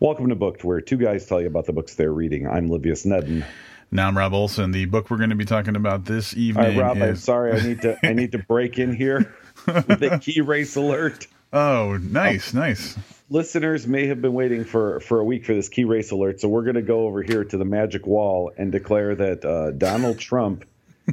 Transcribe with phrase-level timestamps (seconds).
[0.00, 2.46] Welcome to Booked, where two guys tell you about the books they're reading.
[2.48, 3.44] I'm Livius Nedin.
[3.90, 4.70] Now I'm Rob Olson.
[4.70, 7.52] The book we're going to be talking about this evening right, Rob, I'm sorry.
[7.52, 9.34] I need to I need to break in here
[9.66, 11.26] with a key race alert.
[11.52, 12.96] Oh, nice, nice.
[13.28, 16.48] Listeners may have been waiting for for a week for this key race alert, so
[16.48, 20.18] we're going to go over here to the magic wall and declare that uh, Donald
[20.18, 20.64] Trump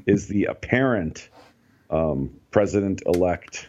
[0.06, 1.28] is the apparent
[1.90, 3.68] um, president elect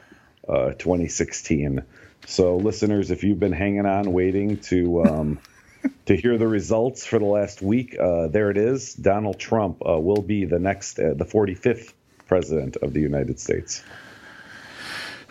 [0.48, 1.82] uh, 2016.
[2.29, 5.39] So, listeners, if you've been hanging on waiting to um,
[6.05, 8.93] to hear the results for the last week, uh, there it is.
[8.93, 11.95] Donald Trump uh, will be the next, uh, the 45th
[12.27, 13.83] president of the United States.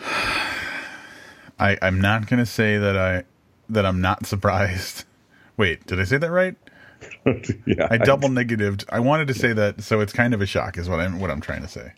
[0.00, 3.22] I, I'm not going to say that I
[3.68, 5.04] that I'm not surprised.
[5.56, 6.56] Wait, did I say that right?
[7.64, 8.84] yeah, I double negatived.
[8.88, 11.30] I wanted to say that, so it's kind of a shock, is what I'm what
[11.30, 11.92] I'm trying to say.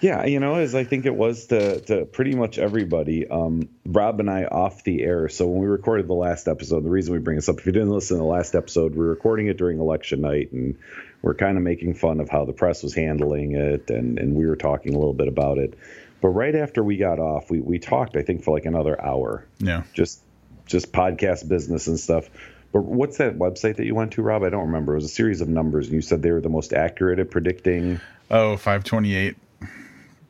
[0.00, 3.28] Yeah, you know, as I think it was to, to pretty much everybody.
[3.28, 5.28] Um, Rob and I off the air.
[5.28, 7.72] So when we recorded the last episode, the reason we bring this up, if you
[7.72, 10.76] didn't listen to the last episode, we're recording it during election night, and
[11.22, 14.46] we're kind of making fun of how the press was handling it, and and we
[14.46, 15.74] were talking a little bit about it.
[16.22, 19.46] But right after we got off, we we talked, I think, for like another hour,
[19.58, 19.82] Yeah.
[19.92, 20.20] just
[20.66, 22.30] just podcast business and stuff.
[22.72, 24.44] But what's that website that you went to, Rob?
[24.44, 24.92] I don't remember.
[24.92, 27.30] It was a series of numbers, and you said they were the most accurate at
[27.30, 28.00] predicting.
[28.30, 29.36] Oh, 528.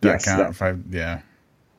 [0.02, 1.20] Yes, that- five, yeah.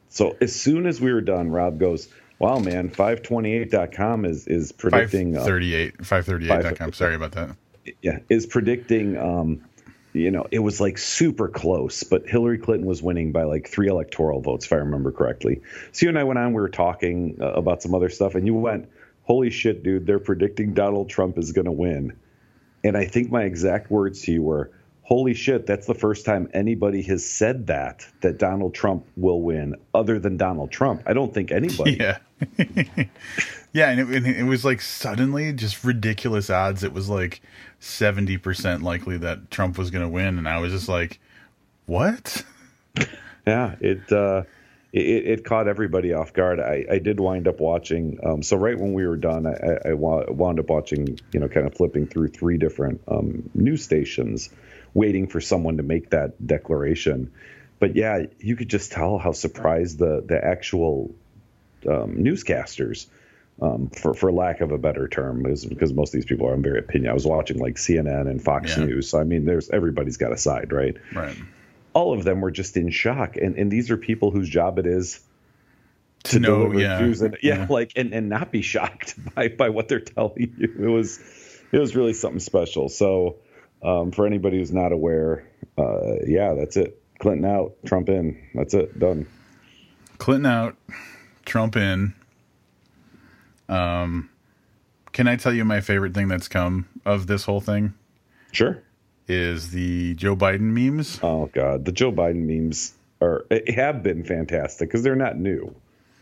[0.09, 5.37] So as soon as we were done, Rob goes, "Wow, man, 528.com is is predicting
[5.37, 5.97] uh, 538.
[5.99, 6.93] 538.com.
[6.93, 7.55] Sorry about that.
[8.01, 9.61] yeah, is predicting um
[10.13, 13.87] you know, it was like super close, but Hillary Clinton was winning by like 3
[13.87, 15.61] electoral votes if I remember correctly.
[15.93, 18.45] So you and I went on we were talking uh, about some other stuff and
[18.45, 18.89] you went,
[19.23, 22.13] "Holy shit, dude, they're predicting Donald Trump is going to win."
[22.83, 24.71] And I think my exact words to you were,
[25.11, 29.75] "Holy shit, that's the first time anybody has said that that Donald Trump will win
[29.93, 31.97] other than Donald Trump." I don't think anybody.
[31.99, 32.19] Yeah.
[33.73, 36.83] yeah, and it, it was like suddenly just ridiculous odds.
[36.83, 37.41] It was like
[37.81, 40.37] 70% likely that Trump was going to win.
[40.37, 41.19] And I was just like,
[41.85, 42.43] what?
[43.47, 44.43] Yeah, it uh,
[44.93, 44.99] it,
[45.39, 46.59] it caught everybody off guard.
[46.59, 48.19] I, I did wind up watching.
[48.23, 51.17] Um, so right when we were done, I, I- I wound up watching.
[51.33, 54.51] You know, kind of flipping through three different um, news stations,
[54.93, 57.31] waiting for someone to make that declaration.
[57.79, 61.13] But yeah, you could just tell how surprised the the actual
[61.87, 63.07] um, newscasters.
[63.61, 66.55] Um, for for lack of a better term, is because most of these people are
[66.57, 67.11] very opinion.
[67.11, 68.85] I was watching like CNN and Fox Yeah.
[68.85, 70.95] News, so I mean, there's everybody's got a side, right?
[71.13, 71.37] Right.
[71.93, 74.87] all of them were just in shock and and these are people whose job it
[74.87, 75.19] is
[76.23, 77.01] To know, deliver yeah.
[77.01, 77.67] news and yeah, Yeah.
[77.69, 81.19] like and and not be shocked by by what they're telling you it was
[81.71, 83.35] it was really something special so
[83.83, 85.47] um, for anybody who's not aware
[85.77, 87.01] uh, yeah that's it.
[87.19, 88.37] Clinton out trump in.
[88.55, 88.97] That's it.
[88.99, 89.27] Done.
[90.17, 90.75] Clinton out,
[91.45, 92.13] Trump in.
[93.69, 94.29] Um,
[95.11, 97.93] can I tell you my favorite thing that's come of this whole thing?
[98.51, 98.81] Sure.
[99.27, 101.19] Is the Joe Biden memes.
[101.23, 101.85] oh god.
[101.85, 105.73] The joe biden memes are have been fantastic because they're not new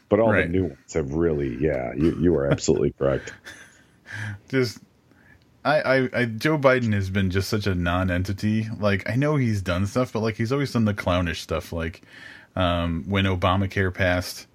[0.09, 0.43] but all Right.
[0.43, 3.33] the new ones have really yeah you, you are absolutely correct.
[4.49, 4.79] Just,
[5.63, 8.67] I, I, I, Joe Biden has been just such a non-entity.
[8.79, 11.73] Like I know he's done stuff, but like he's always done the clownish stuff.
[11.73, 12.01] Like
[12.55, 14.47] um, when Obamacare passed,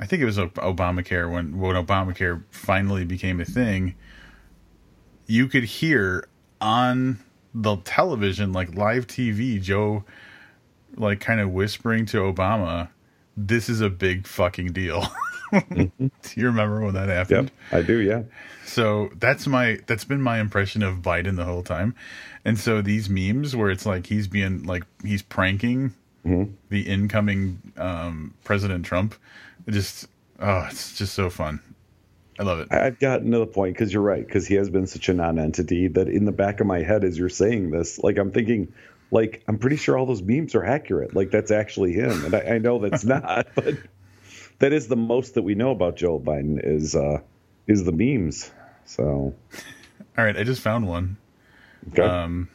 [0.00, 3.94] I think it was Obamacare when when Obamacare finally became a thing.
[5.26, 6.26] You could hear
[6.60, 7.18] on
[7.52, 10.04] the television, like live TV, Joe,
[10.96, 12.88] like kind of whispering to Obama,
[13.36, 15.06] "This is a big fucking deal."
[15.52, 17.50] Do you remember when that happened?
[17.72, 18.22] yep i do yeah
[18.64, 21.94] So that's my that's been my impression of Biden the whole time.
[22.44, 25.94] And so these memes where it's like he's being like he's pranking
[26.68, 29.14] the incoming um, President Trump,
[29.66, 30.06] it just
[30.38, 31.60] oh, it's just so fun.
[32.38, 32.68] I love it.
[32.70, 35.88] I've gotten to the point because you're right because he has been such a non-entity
[35.88, 38.72] that in the back of my head as you're saying this, like I'm thinking,
[39.10, 41.14] like I'm pretty sure all those memes are accurate.
[41.16, 43.74] Like that's actually him, and I, I know that's not, but
[44.60, 47.18] that is the most that we know about Joe Biden is uh
[47.66, 48.50] is the memes.
[48.84, 49.34] So
[50.16, 51.16] All right, I just found one.
[51.92, 52.02] okay.
[52.02, 52.48] Um,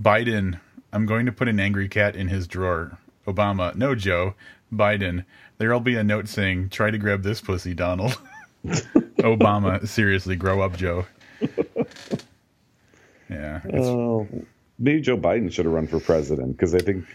[0.00, 0.58] Biden,
[0.92, 2.98] I'm going to put an angry cat in his drawer.
[3.26, 4.34] Obama, no Joe.
[4.72, 5.24] Biden,
[5.58, 8.18] there'll be a note saying, "Try to grab this pussy, Donald."
[9.18, 11.06] Obama, seriously, grow up, Joe.
[13.30, 14.28] Yeah, Oh,
[14.78, 17.06] maybe Joe Biden should have run for president because I think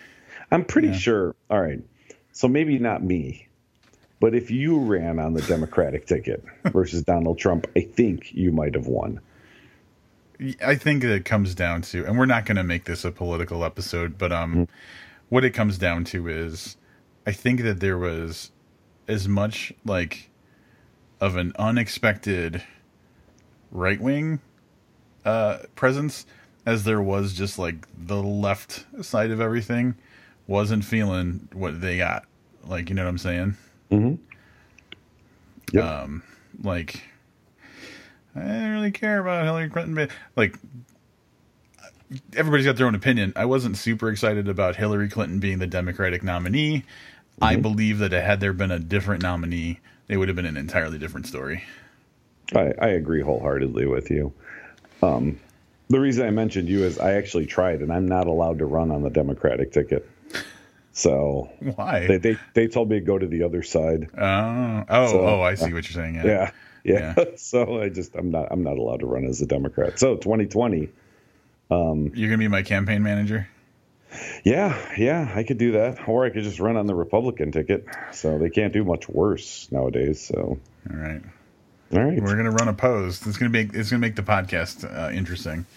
[0.51, 1.35] I'm pretty sure.
[1.51, 1.79] All right,
[2.37, 3.47] so maybe not me,
[4.19, 8.75] but if you ran on the Democratic ticket versus Donald Trump, I think you might
[8.75, 9.19] have won.
[10.63, 13.65] I think it comes down to, and we're not going to make this a political
[13.65, 14.67] episode, but um,
[15.29, 16.77] what it comes down to is,
[17.25, 18.51] I think that there was
[19.07, 20.29] as much like
[21.19, 22.61] of an unexpected
[23.71, 24.41] right wing
[25.25, 26.27] uh, presence
[26.67, 29.95] as there was just like the left side of everything
[30.47, 32.25] wasn't feeling what they got.
[32.67, 33.57] Like, you know what I'm saying?
[33.91, 34.15] Mm-hmm.
[35.73, 35.83] Yep.
[35.83, 36.23] Um,
[36.61, 37.03] like,
[38.35, 39.95] I don't really care about Hillary Clinton.
[39.95, 40.57] But, Like,
[42.35, 43.33] everybody's got their own opinion.
[43.35, 46.77] I wasn't super excited about Hillary Clinton being the Democratic nominee.
[46.77, 47.43] Mm-hmm.
[47.43, 50.97] I believe that had there been a different nominee, it would have been an entirely
[50.97, 51.63] different story.
[52.55, 54.33] I, I agree wholeheartedly with you.
[55.01, 55.39] Um,
[55.89, 58.91] the reason I mentioned you is I actually tried, and I'm not allowed to run
[58.91, 60.09] on the Democratic ticket.
[60.97, 64.09] So why they they, they told me to go to the other side.
[64.17, 65.41] Oh, oh, so, oh!
[65.41, 66.15] I see what you're saying.
[66.15, 66.25] Yeah.
[66.25, 66.51] yeah.
[66.83, 67.13] Yeah.
[67.15, 67.25] yeah.
[67.35, 69.99] so I just I'm not I'm not allowed to run as a Democrat.
[69.99, 70.89] So 2020.
[71.69, 73.47] Um, you're gonna be my campaign manager.
[74.43, 77.85] Yeah, yeah, I could do that, or I could just run on the Republican ticket.
[78.13, 80.25] So they can't do much worse nowadays.
[80.25, 80.57] So
[80.89, 81.21] all right.
[81.93, 82.19] All right.
[82.19, 83.27] We're gonna run opposed.
[83.27, 85.67] It's gonna make it's gonna make the podcast uh, interesting.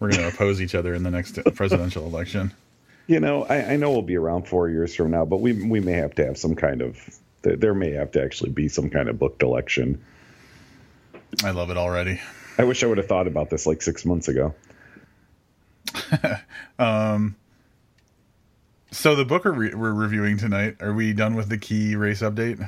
[0.00, 2.52] We're gonna oppose each other in the next presidential election.
[3.06, 5.80] You know, I, I, know we'll be around four years from now, but we we
[5.80, 6.98] may have to have some kind of
[7.42, 10.02] there may have to actually be some kind of booked election.
[11.44, 12.20] I love it already.
[12.56, 14.54] I wish I would have thought about this like six months ago.
[16.78, 17.36] um.
[18.90, 20.76] So the book re- we're reviewing tonight.
[20.80, 22.66] Are we done with the key race update?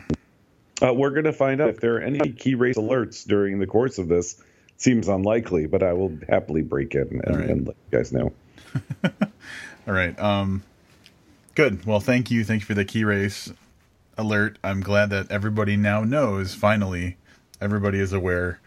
[0.82, 3.66] Uh, we're going to find out if there are any key race alerts during the
[3.66, 4.42] course of this.
[4.76, 7.48] Seems unlikely, but I will happily break in and, right.
[7.48, 8.32] and let you guys know.
[9.86, 10.18] All right.
[10.18, 10.62] Um,
[11.54, 11.84] good.
[11.84, 12.44] Well, thank you.
[12.44, 13.52] Thank you for the key race
[14.18, 14.58] alert.
[14.64, 16.54] I'm glad that everybody now knows.
[16.54, 17.16] Finally,
[17.60, 18.60] everybody is aware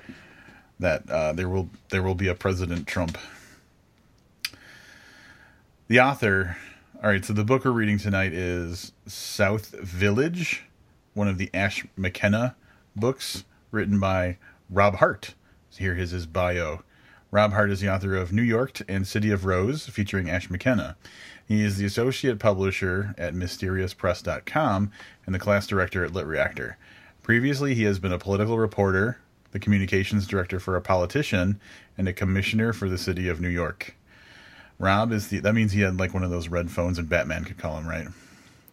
[0.80, 3.18] that uh, there will there will be a President Trump.
[5.88, 6.58] The author.
[7.04, 7.24] All right.
[7.24, 10.64] So the book we're reading tonight is South Village
[11.14, 12.56] one of the Ash McKenna
[12.96, 14.38] books written by
[14.70, 15.36] Rob Hart.
[15.78, 16.84] Here is his bio.
[17.32, 20.98] Rob Hart is the author of New Yorked and City of Rose, featuring Ash McKenna.
[21.48, 24.92] He is the associate publisher at MysteriousPress.com
[25.26, 26.76] and the class director at LitReactor.
[27.22, 29.20] Previously, he has been a political reporter,
[29.52, 31.60] the communications director for a politician,
[31.98, 33.96] and a commissioner for the city of New York.
[34.80, 37.44] Rob is the that means he had like one of those red phones and Batman
[37.44, 38.08] could call him, right?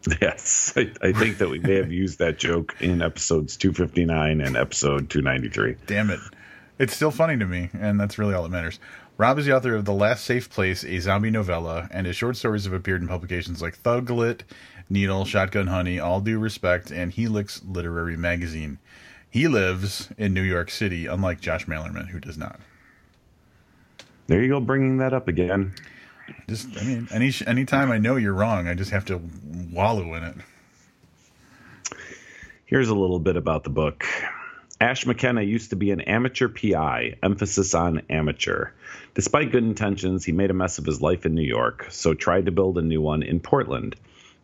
[0.20, 4.56] Yes, I, I, think that we may have used that joke in episodes 259 and
[4.56, 5.74] episode 293.
[5.88, 6.20] Damn it.
[6.78, 8.78] It's still funny to me, and that's really all that matters.
[9.16, 12.36] Rob is the author of The Last Safe Place, a zombie novella, and his short
[12.36, 14.42] stories have appeared in publications like Thuglit,
[14.90, 18.78] Needle, Shotgun Honey, All Due Respect, and Helix Literary Magazine.
[19.30, 22.60] He lives in New York City, unlike Josh Malerman, who does not.
[24.26, 25.74] There you go, bringing that up again.
[26.48, 29.20] Just, I mean, any anytime I know you're wrong, I just have to
[29.72, 30.36] wallow in it.
[32.66, 34.04] Here's a little bit about the book.
[34.78, 38.72] Ash McKenna used to be an amateur PI, emphasis on amateur.
[39.14, 42.44] Despite good intentions, he made a mess of his life in New York, so tried
[42.44, 43.96] to build a new one in Portland.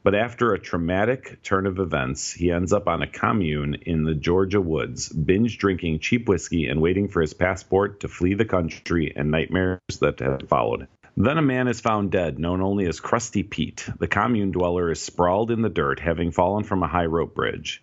[0.03, 4.15] But after a traumatic turn of events, he ends up on a commune in the
[4.15, 9.13] Georgia woods, binge drinking cheap whiskey and waiting for his passport to flee the country
[9.15, 10.89] and nightmares that have followed.
[11.15, 13.87] Then a man is found dead, known only as Crusty Pete.
[13.99, 17.83] The commune dweller is sprawled in the dirt, having fallen from a high rope bridge.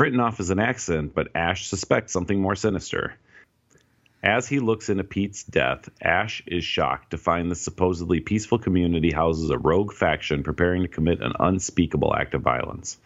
[0.00, 3.12] Written off as an accident, but Ash suspects something more sinister.
[4.22, 9.10] As he looks into Pete's death, Ash is shocked to find the supposedly peaceful community
[9.10, 12.96] houses a rogue faction preparing to commit an unspeakable act of violence.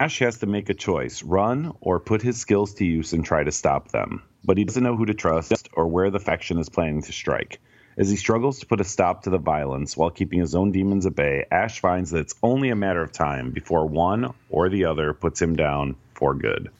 [0.00, 3.44] Ash has to make a choice run or put his skills to use and try
[3.44, 4.24] to stop them.
[4.44, 7.60] But he doesn't know who to trust or where the faction is planning to strike.
[7.96, 11.06] As he struggles to put a stop to the violence while keeping his own demons
[11.06, 14.84] at bay, Ash finds that it's only a matter of time before one or the
[14.84, 16.70] other puts him down for good.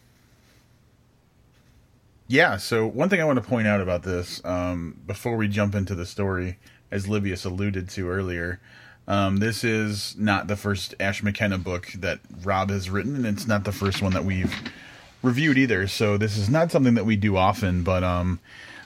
[2.26, 5.74] Yeah, so one thing I want to point out about this um, before we jump
[5.74, 6.58] into the story,
[6.90, 8.60] as Livius alluded to earlier,
[9.06, 13.46] um, this is not the first Ash McKenna book that Rob has written, and it's
[13.46, 14.54] not the first one that we've
[15.22, 15.86] reviewed either.
[15.86, 18.40] So this is not something that we do often, but um,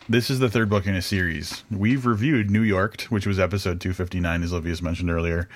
[0.09, 1.65] this is the third book in a series.
[1.71, 5.50] We've reviewed New Yorked, which was episode 259, as Livius mentioned earlier,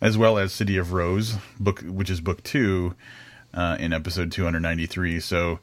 [0.00, 2.94] as well as City of Rose, book which is book two,
[3.52, 5.18] uh, in episode 293.
[5.18, 5.58] So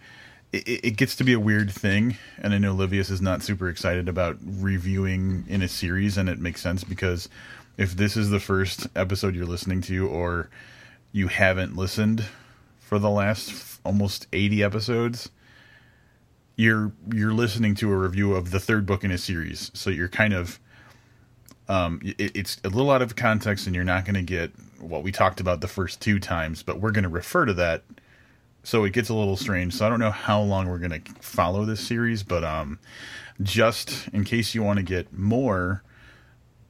[0.52, 3.70] it, it, gets to be a weird thing, and I know Livius is not super
[3.70, 7.30] excited about reviewing in a series, and it makes sense because
[7.78, 10.50] if this is the first episode you're listening to, or
[11.14, 12.26] you haven't listened
[12.82, 15.30] for the last almost 80 episodes,
[16.56, 20.10] you're you're listening to a review of the third book in a series, so you're
[20.10, 20.60] kind of
[21.68, 25.04] um, it, it's a little out of context, and you're not going to get what
[25.04, 26.64] we talked about the first two times.
[26.64, 27.84] But we're going to refer to that
[28.64, 29.74] so it gets a little strange.
[29.76, 32.80] So I don't know how long we're going to follow this series, but um,
[33.42, 35.84] just in case you want to get more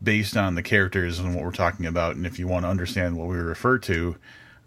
[0.02, 3.18] based on the characters and what we're talking about, and if you want to understand
[3.18, 4.18] what we refer to,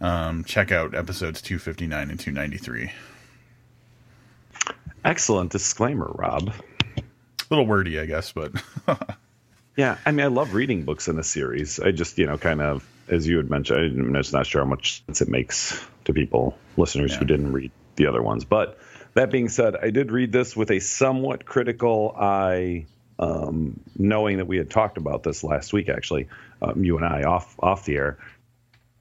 [0.00, 2.92] um, check out episodes 259 and 293.
[5.06, 6.52] Excellent disclaimer, Rob.
[6.98, 7.02] A
[7.48, 8.50] little wordy, I guess, but.
[9.76, 11.78] yeah, I mean, I love reading books in a series.
[11.78, 14.68] I just, you know, kind of, as you had mentioned, I'm just not sure how
[14.68, 17.18] much sense it makes to people, listeners yeah.
[17.18, 18.44] who didn't read the other ones.
[18.44, 18.80] But
[19.14, 22.86] that being said, I did read this with a somewhat critical eye,
[23.20, 26.26] um, knowing that we had talked about this last week, actually,
[26.60, 28.18] um, you and I off off the air.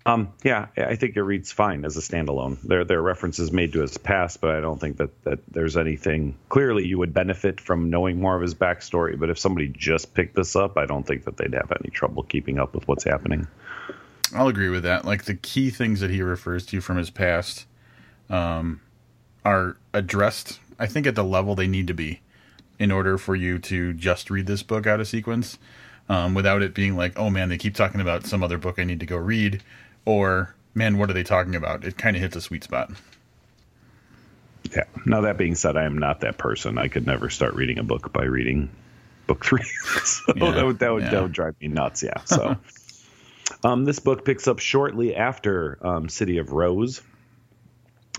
[0.07, 2.62] Um, yeah, I think it reads fine as a standalone.
[2.62, 5.75] There, there are references made to his past, but I don't think that, that there's
[5.77, 6.35] anything.
[6.50, 10.35] Clearly, you would benefit from knowing more of his backstory, but if somebody just picked
[10.35, 13.47] this up, I don't think that they'd have any trouble keeping up with what's happening.
[14.35, 15.05] I'll agree with that.
[15.05, 17.65] Like the key things that he refers to from his past
[18.29, 18.81] um,
[19.43, 22.21] are addressed, I think, at the level they need to be
[22.77, 25.57] in order for you to just read this book out of sequence
[26.09, 28.83] um, without it being like, oh man, they keep talking about some other book I
[28.83, 29.63] need to go read
[30.05, 31.83] or man, what are they talking about?
[31.83, 32.91] It kind of hits a sweet spot.
[34.71, 34.83] Yeah.
[35.05, 36.77] Now that being said, I am not that person.
[36.77, 38.69] I could never start reading a book by reading
[39.27, 39.63] book three.
[40.03, 40.51] so yeah.
[40.51, 41.09] that would that would, yeah.
[41.12, 42.03] that would drive me nuts.
[42.03, 42.21] Yeah.
[42.25, 42.57] So
[43.63, 47.01] um, this book picks up shortly after um, City of Rose.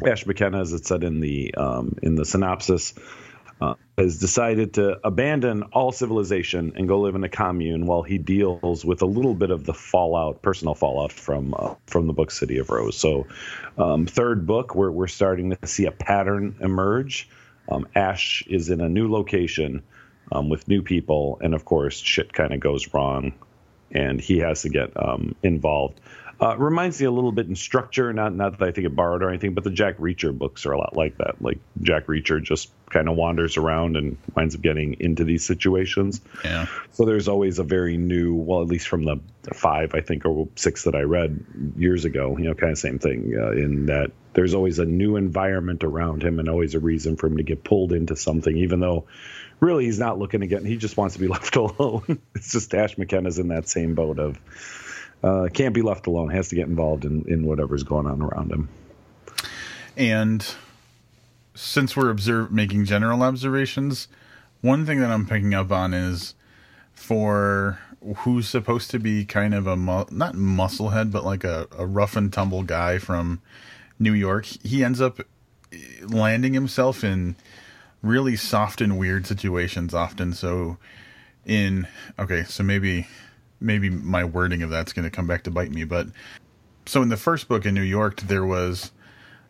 [0.05, 2.93] Ash McKenna, as it said in the um, in the synopsis,
[3.61, 8.19] uh, has decided to abandon all civilization and go live in a commune while he
[8.19, 12.31] deals with a little bit of the fallout, personal fallout from uh, from the book
[12.31, 12.97] City of Rose.
[12.97, 13.27] So,
[13.79, 17.29] um, third book, we're we're starting to see a pattern emerge.
[17.69, 19.83] Um, Ash is in a new location
[20.31, 23.33] um, with new people, and of course, shit kind of goes wrong,
[23.91, 26.01] and he has to get um, involved.
[26.39, 29.23] Uh, reminds me a little bit in structure, not not that I think it borrowed
[29.23, 31.41] or anything, but the Jack Reacher books are a lot like that.
[31.41, 36.21] Like Jack Reacher just kind of wanders around and winds up getting into these situations.
[36.45, 36.67] Yeah.
[36.93, 39.19] So there's always a very new, well, at least from the
[39.55, 41.45] five I think or six that I read
[41.77, 45.17] years ago, you know, kind of same thing uh, in that there's always a new
[45.17, 48.81] environment around him and always a reason for him to get pulled into something, even
[48.81, 49.07] though
[49.61, 50.65] really he's not looking to get.
[50.67, 52.21] He just wants to be left alone.
[52.35, 54.39] it's just Ash McKenna's in that same boat of
[55.23, 56.31] uh, can't be left alone.
[56.31, 58.69] Has to get involved in, in whatever's going on around him.
[59.97, 60.47] And
[61.55, 64.09] since we're observe making general observations,
[64.61, 66.35] one thing that I'm picking up on is
[66.93, 67.79] for
[68.19, 72.17] who's supposed to be kind of a mu- not musclehead, but like a, a rough
[72.17, 73.41] and tumble guy from
[73.99, 74.45] New York.
[74.45, 75.21] He ends up
[76.03, 77.37] landing himself in
[78.03, 80.33] really soft and weird situations often.
[80.33, 80.77] So
[81.45, 81.87] in
[82.19, 83.07] okay, so maybe
[83.61, 85.85] maybe my wording of that's going to come back to bite me.
[85.85, 86.09] But
[86.87, 88.93] so in the first book in New York, there was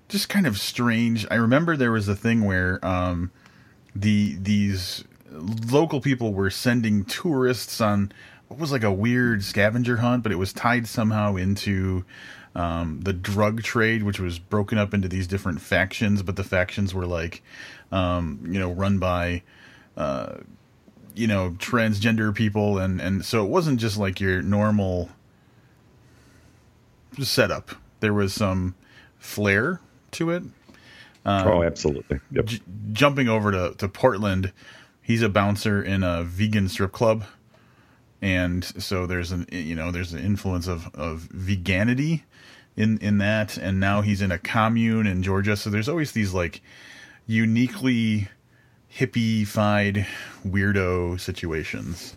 [0.09, 1.27] just kind of strange.
[1.31, 3.31] I remember there was a thing where um,
[3.95, 5.05] the these
[5.71, 8.13] local people were sending tourists on
[8.49, 12.05] what was like a weird scavenger hunt, but it was tied somehow into
[12.55, 16.23] um, the drug trade, which was broken up into these different factions.
[16.23, 17.43] But the factions were like,
[17.91, 19.43] um, you know, run by
[19.97, 20.37] uh,
[21.16, 25.11] you know transgender people and and so it wasn't just like your normal
[27.20, 27.70] setup.
[28.00, 28.75] There was some
[29.18, 29.80] flair
[30.12, 30.42] to it.
[31.25, 32.20] Um, oh absolutely.
[32.30, 32.44] Yep.
[32.44, 32.61] j-
[32.92, 34.52] jumping over to, to portland
[35.06, 37.25] he's a bouncer in a vegan strip club.
[38.20, 42.25] And so there's an you know there's an influence of of veganity
[42.76, 43.56] in in that.
[43.56, 45.56] And now he's in a commune in georgia.
[45.56, 46.61] So there's always these like
[47.26, 48.28] uniquely
[48.99, 50.07] hippie-fied
[50.47, 52.17] weirdo situations.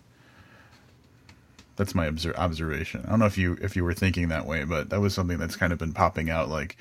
[1.76, 3.04] That's my obser- observation.
[3.06, 5.38] I don't know if you if you were thinking that way, but that was something
[5.38, 6.50] that's kind of been popping out.
[6.50, 6.76] Like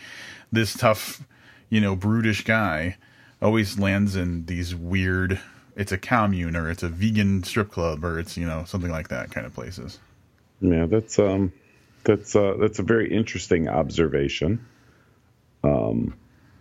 [0.50, 1.24] this tough,
[1.70, 2.96] you know, brutish guy
[3.40, 5.40] always lands in these weird.
[5.76, 9.08] It's a commune or it's a vegan strip club or it's you know something like
[9.08, 9.98] that kind of places.
[10.60, 11.52] Yeah, that's um,
[12.02, 14.64] that's uh, that's a very interesting observation.
[15.62, 16.14] Um,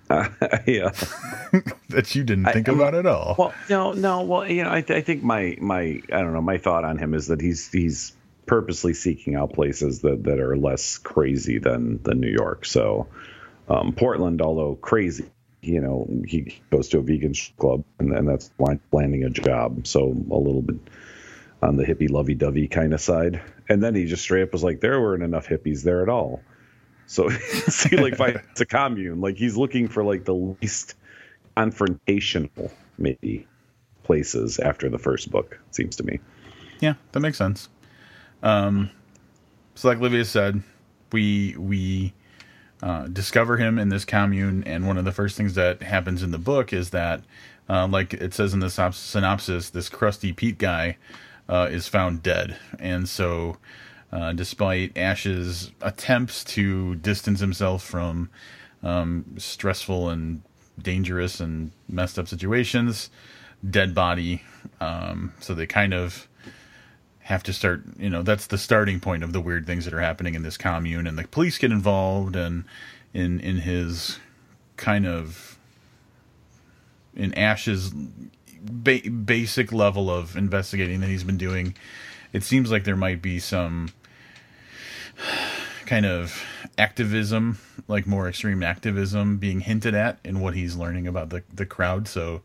[0.65, 0.91] yeah.
[1.89, 3.35] that you didn't think I, about at all.
[3.37, 4.21] Well, no, no.
[4.21, 6.41] Well, you know, I, th- I think my my I don't know.
[6.41, 8.13] My thought on him is that he's he's
[8.45, 12.65] purposely seeking out places that that are less crazy than than New York.
[12.65, 13.07] So
[13.67, 15.25] um, Portland, although crazy,
[15.61, 18.49] you know, he goes to a vegan club and, and that's
[18.91, 19.85] landing a job.
[19.87, 20.77] So a little bit
[21.61, 23.41] on the hippie lovey dovey kind of side.
[23.69, 26.41] And then he just straight up was like, there weren't enough hippies there at all.
[27.07, 27.29] So
[27.67, 29.19] see, like it's a commune.
[29.19, 30.95] Like he's looking for like the least
[31.55, 33.47] confrontational, maybe
[34.03, 35.59] places after the first book.
[35.71, 36.19] Seems to me.
[36.79, 37.69] Yeah, that makes sense.
[38.43, 38.91] Um,
[39.75, 40.61] so like Livia said,
[41.11, 42.13] we we
[42.81, 46.31] uh, discover him in this commune, and one of the first things that happens in
[46.31, 47.21] the book is that,
[47.69, 50.97] uh, like it says in the synopsis, this crusty Pete guy
[51.49, 53.57] uh, is found dead, and so,
[54.11, 58.29] uh, despite Ash's attempts to distance himself from
[58.83, 60.41] um, stressful and
[60.81, 63.09] dangerous and messed up situations,
[63.67, 64.43] dead body.
[64.79, 66.27] Um, so they kind of
[67.27, 69.99] have to start you know that's the starting point of the weird things that are
[69.99, 72.63] happening in this commune and the police get involved and
[73.13, 74.17] in in his
[74.77, 75.59] kind of
[77.17, 77.91] in ash's
[78.61, 81.75] ba- basic level of investigating that he's been doing
[82.34, 83.89] it seems like there might be some
[85.86, 86.43] kind of
[86.77, 87.57] activism
[87.88, 92.07] like more extreme activism being hinted at in what he's learning about the the crowd.
[92.07, 92.41] So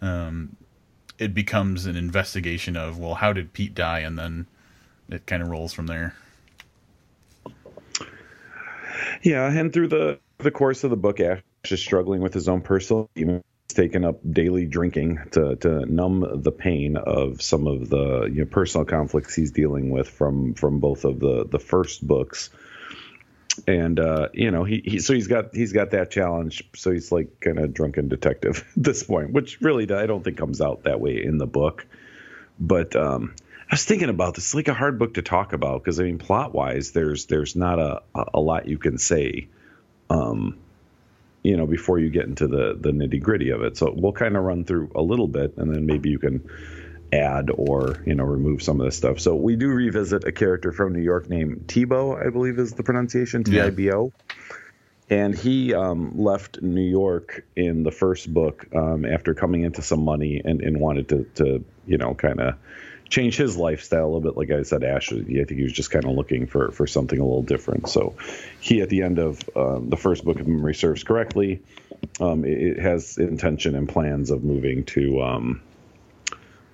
[0.00, 0.56] um,
[1.18, 4.00] it becomes an investigation of well how did pete die?
[4.00, 4.46] And then
[5.08, 6.14] it kind of rolls from there.
[9.22, 12.60] Yeah and through the the course of the book ash is struggling with his own
[12.60, 13.42] personal demons
[13.74, 18.44] taken up daily drinking to, to numb the pain of some of the you know,
[18.46, 22.50] personal conflicts he's dealing with from from both of the the first books.
[23.68, 26.64] And uh, you know he, he so he's got he's got that challenge.
[26.74, 30.38] So he's like kind of drunken detective at this point which really i don't think
[30.38, 31.86] comes out that way in the book.
[32.58, 33.34] But um,
[33.70, 36.18] i was thinking about this like a hard book to talk about because i mean
[36.18, 38.02] plot wise there's there's not a
[38.32, 39.48] a lot you can say
[40.10, 40.58] um,
[41.44, 44.36] you know before you get into the the nitty gritty of it so we'll kind
[44.36, 46.42] of run through a little bit and then maybe you can
[47.14, 49.20] add or you know remove some of this stuff.
[49.20, 52.82] So we do revisit a character from New York named Tibo, I believe is the
[52.82, 54.12] pronunciation T I B O.
[55.10, 60.02] And he um, left New York in the first book um, after coming into some
[60.02, 62.54] money and, and wanted to, to you know kind of
[63.14, 64.36] change his lifestyle a little bit.
[64.36, 67.18] Like I said, Ash, I think he was just kind of looking for for something
[67.18, 67.88] a little different.
[67.88, 68.16] So
[68.60, 71.62] he, at the end of um, the first book, if memory serves correctly,
[72.20, 75.62] um, it, it, has intention and plans of moving to um,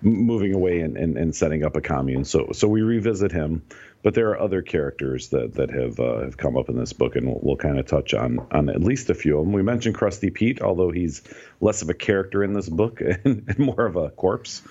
[0.01, 2.25] moving away and, and, and, setting up a commune.
[2.25, 3.63] So so we revisit him,
[4.03, 7.17] but there are other characters that that have uh, have come up in this book,
[7.17, 9.53] and we'll, we'll kind of touch on on at least a few of them.
[9.53, 11.21] We mentioned Crusty Pete, although he's
[11.61, 14.63] less of a character in this book and, and more of a corpse,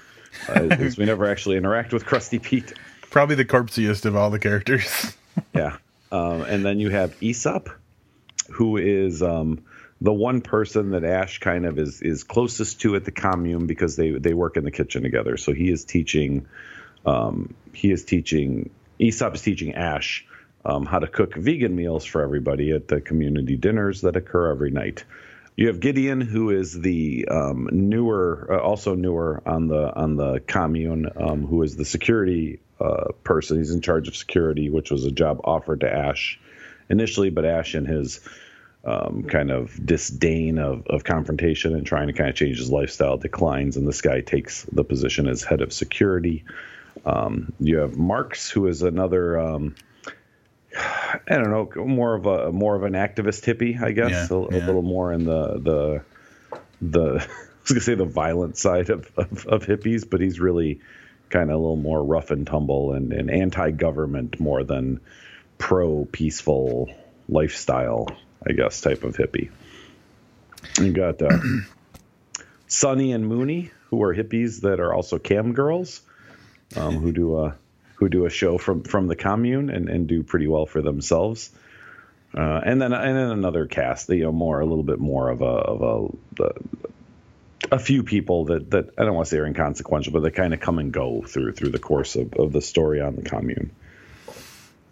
[0.48, 2.74] uh, we never actually interact with Crusty Pete.
[3.10, 5.16] Probably the corpsiest of all the characters.
[5.54, 5.78] yeah,
[6.12, 7.70] um, and then you have Aesop,
[8.52, 9.64] who is um,
[10.02, 13.96] the one person that Ash kind of is is closest to at the commune because
[13.96, 15.38] they they work in the kitchen together.
[15.38, 16.48] So he is teaching,
[17.06, 20.26] um, he is teaching Aesop is teaching Ash
[20.66, 24.72] um, how to cook vegan meals for everybody at the community dinners that occur every
[24.72, 25.04] night.
[25.60, 30.40] You have Gideon, who is the um, newer, uh, also newer on the on the
[30.40, 33.58] commune, um, who is the security uh, person.
[33.58, 36.40] He's in charge of security, which was a job offered to Ash
[36.90, 38.22] initially, but Ash and his
[38.86, 43.18] um, kind of disdain of, of confrontation and trying to kind of change his lifestyle
[43.18, 46.46] declines, and this guy takes the position as head of security.
[47.06, 49.76] Um, you have Marks, who is another, um,
[50.76, 54.42] I don't know, more of a more of an activist hippie, I guess, yeah, a,
[54.42, 54.58] yeah.
[54.58, 56.04] a, little more in the the
[56.82, 60.80] the I was gonna say the violent side of, of, of hippies, but he's really
[61.30, 65.00] kind of a little more rough and tumble and, and anti-government more than
[65.58, 66.90] pro peaceful
[67.28, 68.08] lifestyle
[68.48, 69.50] I guess, type of hippie.
[70.80, 71.38] You got uh,
[72.68, 76.02] Sunny and Mooney, who are hippies that are also cam girls,
[76.76, 77.56] um, who do a
[78.00, 81.52] who do a show from from the commune and, and do pretty well for themselves.
[82.36, 85.42] Uh, and then and then another cast, you know, more a little bit more of
[85.42, 86.54] a of a
[87.72, 90.54] a few people that that I don't want to say are inconsequential, but they kind
[90.54, 93.72] of come and go through through the course of, of the story on the commune.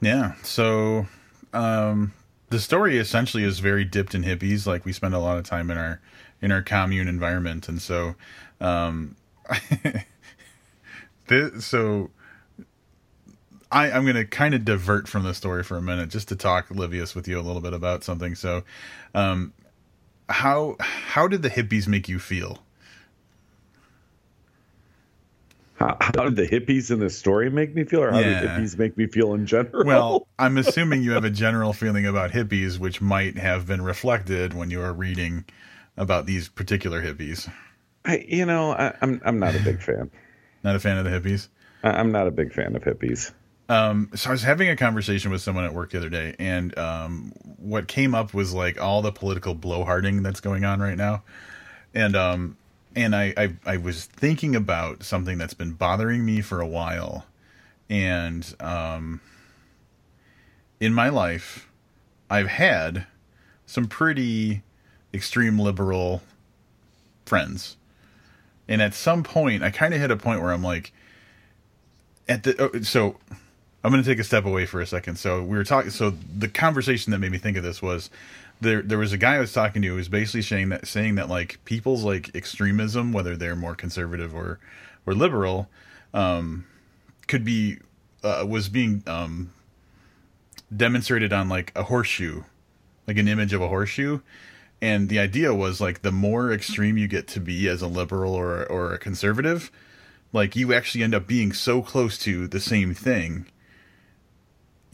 [0.01, 0.35] Yeah.
[0.43, 1.07] So
[1.53, 2.13] um,
[2.49, 4.67] the story essentially is very dipped in hippies.
[4.67, 6.01] Like we spend a lot of time in our
[6.41, 8.15] in our commune environment, and so
[8.59, 9.15] um,
[11.27, 12.09] this, so
[13.71, 16.35] I, I'm going to kind of divert from the story for a minute just to
[16.35, 18.35] talk Livius with you a little bit about something.
[18.35, 18.63] So,
[19.13, 19.53] um,
[20.29, 22.63] how how did the hippies make you feel?
[25.75, 28.41] How, how, did the hippies in the story make me feel, or how yeah.
[28.41, 29.85] did hippies make me feel in general?
[29.85, 34.55] Well, I'm assuming you have a general feeling about hippies, which might have been reflected
[34.55, 35.45] when you are reading
[35.95, 37.51] about these particular hippies.
[38.05, 40.09] I, you know, I, am I'm, I'm not a big fan.
[40.63, 41.47] not a fan of the hippies.
[41.83, 43.31] I, am not a big fan of hippies.
[43.69, 46.77] Um, so I was having a conversation with someone at work the other day, and
[46.77, 51.23] um, what came up was like all the political blowharding that's going on right now,
[51.93, 52.57] and um,
[52.95, 57.25] and I, I, I was thinking about something that's been bothering me for a while,
[57.89, 59.19] and um,
[60.79, 61.67] in my life,
[62.29, 63.05] I've had
[63.65, 64.63] some pretty
[65.13, 66.21] extreme liberal
[67.25, 67.75] friends.
[68.67, 70.91] And at some point, I kind of hit a point where I'm like,
[72.27, 73.17] at the oh, so
[73.83, 75.17] I'm going to take a step away for a second.
[75.17, 75.91] So we were talking.
[75.91, 78.09] So the conversation that made me think of this was
[78.59, 78.81] there.
[78.81, 81.29] There was a guy I was talking to who was basically saying that saying that
[81.29, 84.59] like people's like extremism, whether they're more conservative or
[85.05, 85.69] or liberal,
[86.13, 86.65] um,
[87.27, 87.77] could be
[88.23, 89.53] uh, was being um,
[90.75, 92.43] demonstrated on like a horseshoe,
[93.05, 94.19] like an image of a horseshoe.
[94.81, 98.33] And the idea was like the more extreme you get to be as a liberal
[98.33, 99.71] or or a conservative,
[100.33, 103.45] like you actually end up being so close to the same thing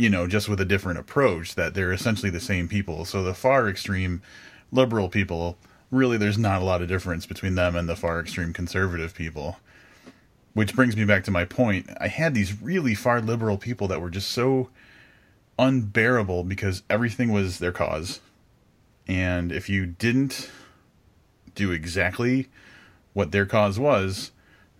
[0.03, 3.33] you know just with a different approach that they're essentially the same people so the
[3.33, 4.21] far extreme
[4.69, 5.57] liberal people
[5.91, 9.57] really there's not a lot of difference between them and the far extreme conservative people
[10.53, 14.01] which brings me back to my point i had these really far liberal people that
[14.01, 14.69] were just so
[15.57, 18.19] unbearable because everything was their cause
[19.07, 20.49] and if you didn't
[21.55, 22.49] do exactly
[23.13, 24.31] what their cause was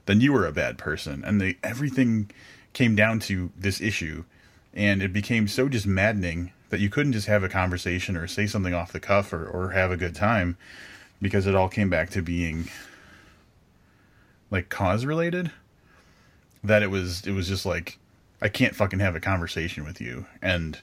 [0.06, 1.24] then you were a bad person.
[1.26, 2.30] And they, everything
[2.74, 4.26] came down to this issue.
[4.74, 8.48] And it became so just maddening that you couldn't just have a conversation or say
[8.48, 10.58] something off the cuff or, or have a good time
[11.22, 12.68] because it all came back to being
[14.50, 15.52] like cause related.
[16.64, 18.00] That it was, it was just like,
[18.42, 20.26] I can't fucking have a conversation with you.
[20.42, 20.80] And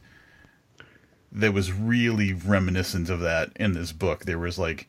[1.33, 4.25] there was really reminiscent of that in this book.
[4.25, 4.89] There was like,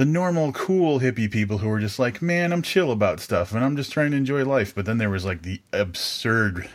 [0.00, 3.62] the normal cool hippie people who were just like, man, I'm chill about stuff and
[3.62, 4.74] I'm just trying to enjoy life.
[4.74, 6.70] But then there was like the absurd,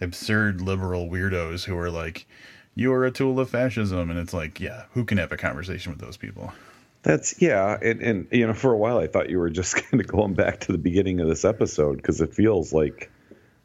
[0.00, 2.26] absurd liberal weirdos who are like,
[2.74, 4.10] you're a tool of fascism.
[4.10, 6.52] And it's like, yeah, who can have a conversation with those people?
[7.02, 10.00] That's yeah, and and you know, for a while I thought you were just kind
[10.00, 13.10] of going back to the beginning of this episode because it feels like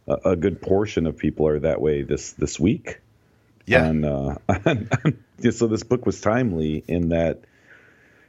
[0.07, 3.01] a, a, good portion of people are that way this this week.
[3.65, 4.35] Yeah, and uh,
[5.51, 7.43] so this book was timely in that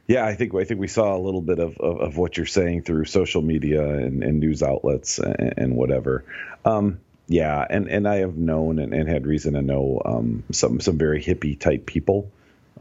[0.07, 2.45] yeah, I think I think we saw a little bit of, of, of what you're
[2.45, 6.25] saying through social media and, and news outlets and, and whatever.
[6.63, 10.79] Um, yeah, and, and I have known and, and had reason to know um, some
[10.79, 12.31] some very hippie type people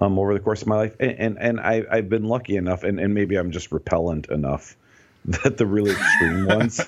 [0.01, 2.83] um, over the course of my life, and and, and I, I've been lucky enough,
[2.83, 4.77] and, and maybe I'm just repellent enough
[5.25, 6.81] that the really extreme ones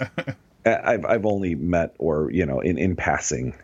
[0.67, 3.55] I've I've only met or you know in in passing.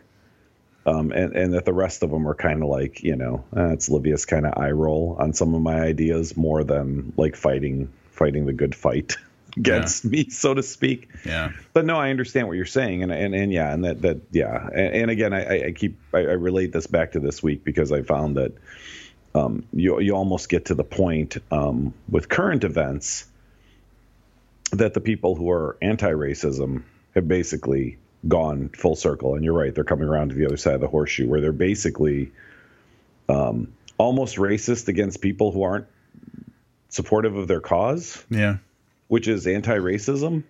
[0.85, 3.69] Um, and and that the rest of them are kind of like you know uh,
[3.69, 7.89] it's Livia's kind of eye roll on some of my ideas more than like fighting
[8.11, 9.15] fighting the good fight
[9.55, 10.09] against yeah.
[10.09, 13.51] me so to speak yeah but no I understand what you're saying and and, and
[13.51, 16.87] yeah and that that yeah and, and again I, I keep I, I, relate this
[16.87, 18.53] back to this week because I found that
[19.35, 23.25] um, you you almost get to the point um, with current events
[24.71, 29.35] that the people who are anti-racism have basically gone full circle.
[29.35, 31.51] And you're right; they're coming around to the other side of the horseshoe, where they're
[31.51, 32.31] basically
[33.29, 35.87] um, almost racist against people who aren't
[36.89, 38.23] supportive of their cause.
[38.29, 38.57] Yeah,
[39.13, 40.41] which is anti-racism.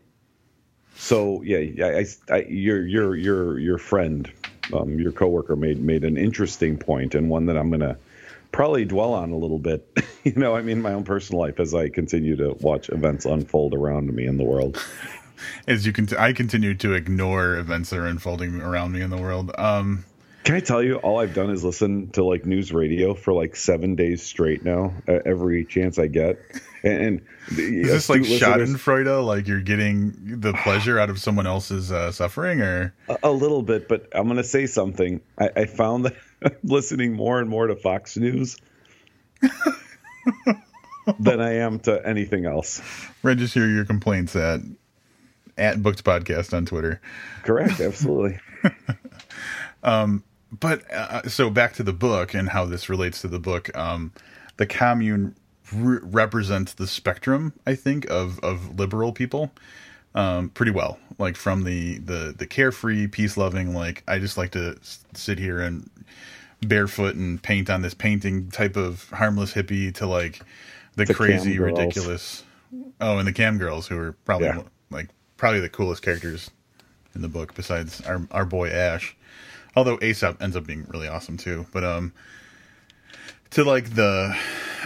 [0.95, 4.31] So yeah, I, I, your your your your friend,
[4.71, 7.97] um, your coworker made made an interesting point and one that I'm gonna
[8.53, 9.85] probably dwell on a little bit.
[10.23, 13.73] you know, I mean, my own personal life as I continue to watch events unfold
[13.73, 14.81] around me in the world
[15.67, 19.17] as you can, I continue to ignore events that are unfolding around me in the
[19.17, 19.51] world.
[19.57, 20.05] Um,
[20.43, 23.55] can I tell you, all I've done is listen to like news radio for like
[23.55, 26.39] seven days straight now, uh, every chance I get.
[26.83, 27.21] And, and
[27.57, 29.25] is this like Schadenfreude?
[29.25, 33.61] Like you're getting the pleasure out of someone else's uh, suffering, or a, a, little
[33.61, 33.87] bit?
[33.87, 35.21] But I'm going to say something.
[35.37, 38.57] I, I found that I'm listening more and more to Fox News.
[41.19, 42.81] than I am to anything else.
[43.23, 44.61] Register your complaints at
[45.57, 47.01] at Booked Podcast on Twitter.
[47.43, 48.39] Correct, absolutely.
[49.83, 50.23] um,
[50.59, 53.75] but uh, so back to the book and how this relates to the book.
[53.77, 54.11] Um,
[54.57, 55.35] the commune
[55.73, 59.51] re- represents the spectrum, I think, of of liberal people
[60.15, 60.99] um, pretty well.
[61.17, 64.77] Like from the the the carefree, peace loving, like I just like to
[65.13, 65.89] sit here and
[66.61, 70.41] barefoot and paint on this painting type of harmless hippie to like
[70.95, 72.43] the, the crazy, ridiculous.
[73.01, 74.61] Oh, and the cam girls who are probably yeah.
[74.89, 76.49] like probably the coolest characters
[77.15, 79.15] in the book besides our our boy Ash.
[79.75, 81.65] Although Aesop ends up being really awesome too.
[81.71, 82.13] But um
[83.51, 84.37] to like the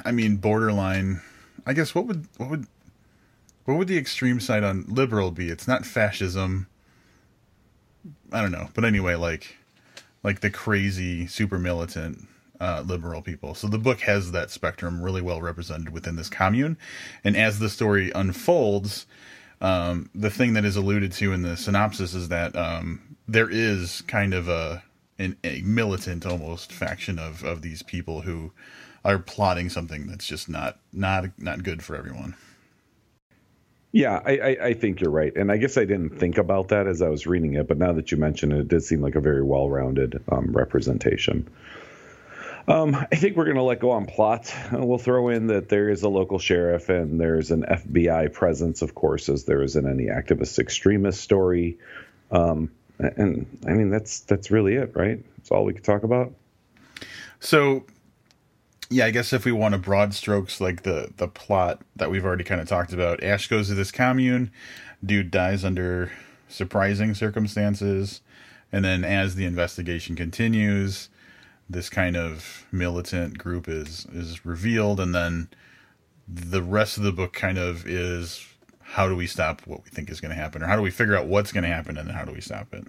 [0.06, 1.22] I mean borderline
[1.66, 2.68] I guess what would what would
[3.66, 5.50] what would the extreme side on liberal be?
[5.50, 6.68] It's not fascism.
[8.32, 8.70] I don't know.
[8.74, 9.58] But anyway, like
[10.24, 12.28] like the crazy super militant
[12.60, 13.54] uh, liberal people.
[13.56, 16.78] So the book has that spectrum really well represented within this commune.
[17.24, 19.06] And as the story unfolds,
[19.62, 24.02] um, the thing that is alluded to in the synopsis is that um, there is
[24.08, 24.84] kind of a
[25.20, 28.52] an, a militant almost faction of of these people who
[29.04, 32.36] are plotting something that's just not not not good for everyone.
[33.94, 36.88] Yeah, I, I, I, think you're right, and I guess I didn't think about that
[36.88, 39.16] as I was reading it, but now that you mention it, it did seem like
[39.16, 41.48] a very well-rounded um, representation.
[42.68, 44.54] Um, I think we're going to let go on plot.
[44.74, 48.94] We'll throw in that there is a local sheriff and there's an FBI presence, of
[48.94, 51.80] course, as there is in any activist extremist story.
[52.30, 55.24] Um, and I mean, that's that's really it, right?
[55.38, 56.34] That's all we could talk about.
[57.40, 57.86] So,
[58.90, 62.26] yeah, I guess if we want to broad strokes, like the the plot that we've
[62.26, 64.52] already kind of talked about, Ash goes to this commune,
[65.06, 66.12] dude dies under
[66.48, 68.22] surprising circumstances,
[68.72, 71.10] and then as the investigation continues,
[71.70, 75.50] this kind of militant group is is revealed, and then
[76.28, 78.46] the rest of the book kind of is
[78.88, 80.92] how do we stop what we think is going to happen, or how do we
[80.92, 82.86] figure out what's going to happen, and then how do we stop it?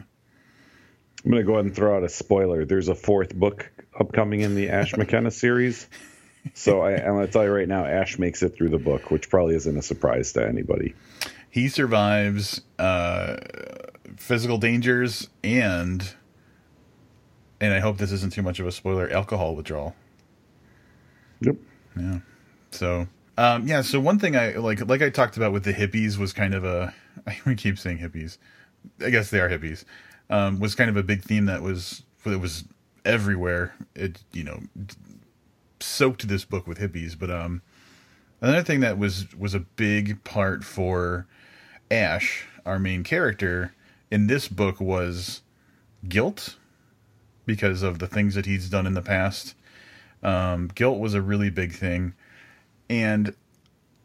[1.25, 2.65] I'm going to go ahead and throw out a spoiler.
[2.65, 5.87] There's a fourth book upcoming in the Ash McKenna series.
[6.55, 9.11] So I, am going to tell you right now, Ash makes it through the book,
[9.11, 10.95] which probably isn't a surprise to anybody.
[11.51, 13.37] He survives uh,
[14.17, 16.09] physical dangers and
[17.61, 19.97] and I hope this isn't too much of a spoiler, alcohol withdrawal.
[21.41, 21.57] Yep.
[21.99, 22.19] Yeah.
[22.71, 23.83] So, um, yeah.
[23.83, 26.64] So one thing I like, like I talked about with the hippies, was kind of
[26.64, 26.92] a.
[27.46, 28.37] I keep saying hippies.
[29.01, 29.85] I guess they are hippies.
[30.29, 32.64] Um, was kind of a big theme that was it was
[33.05, 33.74] everywhere.
[33.94, 34.61] It you know
[35.79, 37.62] soaked this book with hippies, but um,
[38.40, 41.29] another thing that was was a big part for
[41.92, 43.72] Ash, our main character
[44.11, 45.42] in this book, was
[46.09, 46.57] guilt
[47.46, 49.55] because of the things that he's done in the past.
[50.24, 52.14] Um, guilt was a really big thing.
[52.88, 53.35] And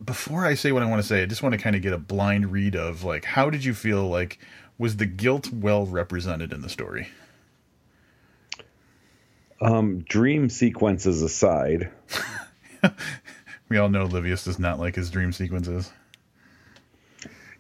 [0.04, 1.94] before I say what I want to say, I just want to kind of get
[1.94, 4.40] a blind read of like, how did you feel like,
[4.78, 7.10] was the guilt well represented in the story?
[9.62, 11.90] Um, dream sequences aside.
[13.70, 15.92] we all know Livius does not like his dream sequences.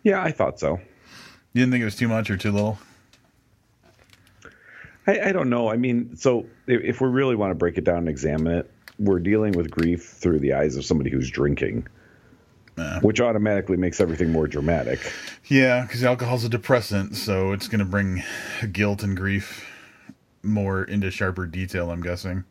[0.03, 0.79] Yeah, I thought so.
[1.53, 2.77] You didn't think it was too much or too little?
[5.07, 5.69] I, I don't know.
[5.69, 8.71] I mean, so if, if we really want to break it down and examine it,
[8.99, 11.87] we're dealing with grief through the eyes of somebody who's drinking.
[12.75, 14.99] Uh, which automatically makes everything more dramatic.
[15.45, 18.23] Yeah, because alcohol's a depressant, so it's going to bring
[18.71, 19.69] guilt and grief
[20.41, 21.91] more into sharper detail.
[21.91, 22.43] I'm guessing.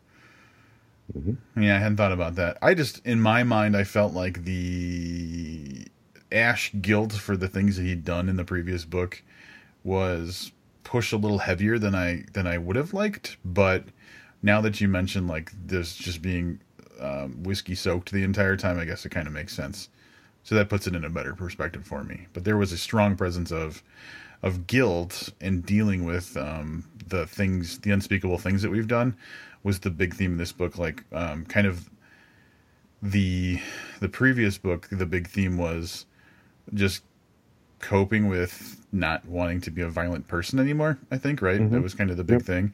[1.16, 1.62] Mm-hmm.
[1.62, 2.56] Yeah, I hadn't thought about that.
[2.62, 5.86] I just, in my mind, I felt like the
[6.30, 9.22] Ash guilt for the things that he'd done in the previous book
[9.84, 10.52] was
[10.84, 13.36] push a little heavier than I than I would have liked.
[13.44, 13.84] But
[14.42, 16.60] now that you mentioned like this just being
[17.00, 19.88] um, whiskey soaked the entire time, I guess it kind of makes sense.
[20.44, 22.26] So that puts it in a better perspective for me.
[22.32, 23.82] But there was a strong presence of
[24.42, 29.16] of guilt and dealing with um, the things, the unspeakable things that we've done,
[29.62, 30.78] was the big theme of this book.
[30.78, 31.88] Like um, kind of
[33.02, 33.60] the
[34.00, 36.06] the previous book, the big theme was
[36.74, 37.04] just
[37.78, 40.98] coping with not wanting to be a violent person anymore.
[41.10, 41.60] I think right.
[41.60, 41.74] Mm-hmm.
[41.74, 42.42] That was kind of the big yep.
[42.42, 42.72] thing.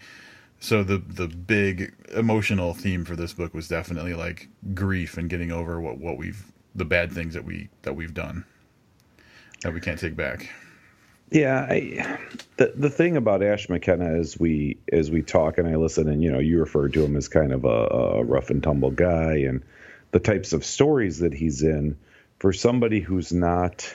[0.60, 5.52] So the the big emotional theme for this book was definitely like grief and getting
[5.52, 8.44] over what what we've the bad things that we that we've done
[9.62, 10.48] that we can't take back.
[11.30, 12.18] Yeah, I,
[12.56, 16.22] the the thing about Ash McKenna as we as we talk and I listen and
[16.22, 19.36] you know you refer to him as kind of a, a rough and tumble guy
[19.36, 19.62] and
[20.10, 21.98] the types of stories that he's in
[22.38, 23.94] for somebody who's not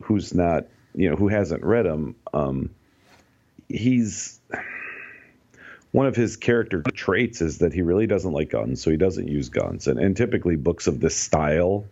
[0.00, 2.70] who's not you know who hasn't read him um,
[3.68, 4.40] he's
[5.92, 9.28] one of his character traits is that he really doesn't like guns so he doesn't
[9.28, 11.84] use guns and, and typically books of this style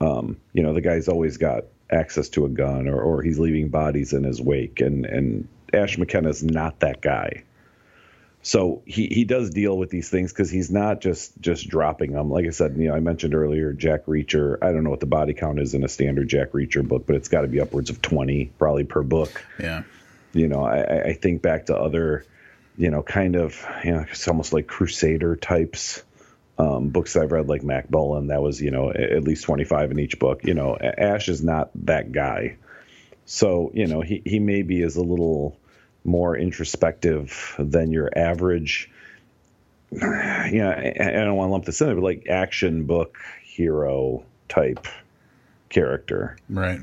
[0.00, 3.68] um, you know the guy's always got access to a gun or, or he's leaving
[3.68, 7.42] bodies in his wake and and ash mckenna's not that guy
[8.42, 12.30] so he, he does deal with these things because he's not just just dropping them.
[12.30, 14.56] Like I said, you know, I mentioned earlier, Jack Reacher.
[14.62, 17.16] I don't know what the body count is in a standard Jack Reacher book, but
[17.16, 19.44] it's got to be upwards of twenty probably per book.
[19.58, 19.82] Yeah.
[20.32, 22.24] You know, I, I think back to other,
[22.80, 26.02] you know, kind of, you know, it's almost like Crusader types.
[26.58, 29.98] Um, books I've read, like Mack Bolan, that was, you know, at least 25 in
[29.98, 30.44] each book.
[30.44, 32.56] You know, Ash is not that guy.
[33.24, 35.56] So, you know, he, he maybe is a little,
[36.04, 38.90] more introspective than your average
[39.92, 44.86] yeah I, don't want to lump this in but like action book hero type
[45.68, 46.80] character right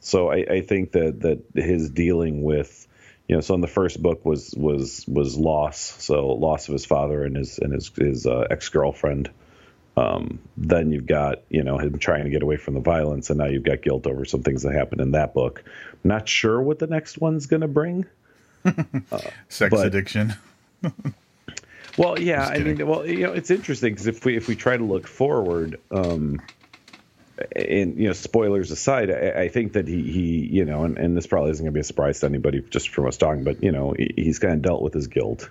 [0.00, 2.86] so I, I think that that his dealing with
[3.28, 5.78] you know so in the first book was was was loss.
[5.78, 9.30] So loss of his father and his and his his uh, ex-girlfriend.
[9.96, 13.38] Um, then you've got you know him trying to get away from the violence and
[13.38, 15.62] now you've got guilt over some things that happened in that book.
[15.66, 18.06] I'm not sure what the next one's going to bring.
[19.48, 20.34] Sex but- addiction.
[21.96, 24.76] Well, yeah, I mean, well, you know, it's interesting because if we if we try
[24.76, 26.40] to look forward, um,
[27.56, 31.16] and you know, spoilers aside, I, I think that he he you know, and, and
[31.16, 33.62] this probably isn't going to be a surprise to anybody just from us talking, but
[33.62, 35.50] you know, he, he's kind of dealt with his guilt.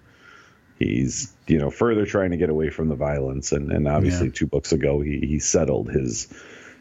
[0.79, 4.33] He's you know further trying to get away from the violence, and and obviously Yeah.
[4.35, 6.27] two books ago he he settled his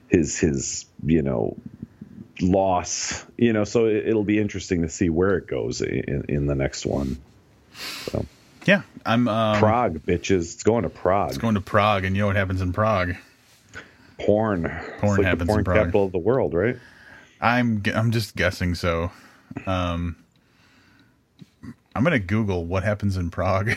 [0.09, 1.57] his his you know
[2.41, 6.47] loss you know so it, it'll be interesting to see where it goes in, in
[6.47, 7.17] the next one
[8.67, 12.23] Yeah, I'm um, prague bitches it's going to prague It's going to Prague, and you
[12.23, 13.15] know what happens in Prague.
[14.19, 14.71] Porn.
[14.99, 15.77] Porn like happens the in porn Prague.
[15.79, 16.77] capital of the world, right?
[17.41, 18.75] I'm I'm just guessing.
[18.75, 19.11] So,
[19.67, 20.17] um,
[21.95, 23.73] I'm gonna Google what happens in Prague,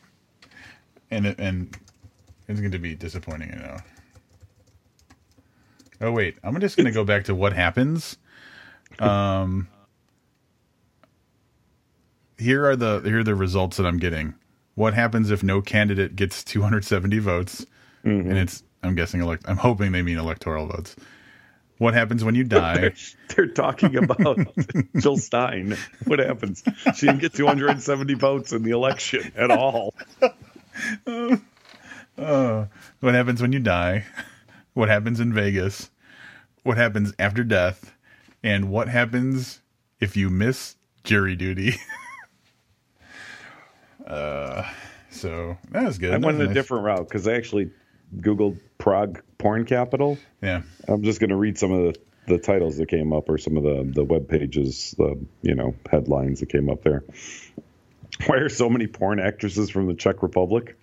[1.10, 1.76] and it, and
[2.48, 3.52] it's going to be disappointing.
[3.52, 3.76] I know.
[6.02, 8.16] Oh wait, I'm just gonna go back to what happens.
[8.98, 9.68] Um,
[12.38, 14.34] here are the here are the results that I'm getting.
[14.74, 17.66] What happens if no candidate gets 270 votes?
[18.04, 19.44] And it's I'm guessing elect.
[19.46, 20.96] I'm hoping they mean electoral votes.
[21.78, 22.74] What happens when you die?
[22.78, 22.94] They're,
[23.34, 24.38] they're talking about
[24.98, 25.76] Jill Stein.
[26.04, 26.62] What happens?
[26.94, 29.94] She didn't get 270 votes in the election at all.
[32.16, 34.04] What happens when you die?
[34.74, 35.90] What happens in Vegas?
[36.62, 37.94] What happens after death?
[38.44, 39.60] And what happens
[39.98, 41.74] if you miss jury duty?
[44.06, 44.62] uh,
[45.10, 46.10] so that was good.
[46.10, 46.54] I That went a nice.
[46.54, 47.70] different route because I actually
[48.16, 50.18] Googled Prague porn capital.
[50.42, 50.62] Yeah.
[50.88, 53.56] I'm just going to read some of the, the titles that came up or some
[53.56, 57.04] of the, the web pages, the, you know, headlines that came up there.
[58.26, 60.76] Why are so many porn actresses from the Czech Republic?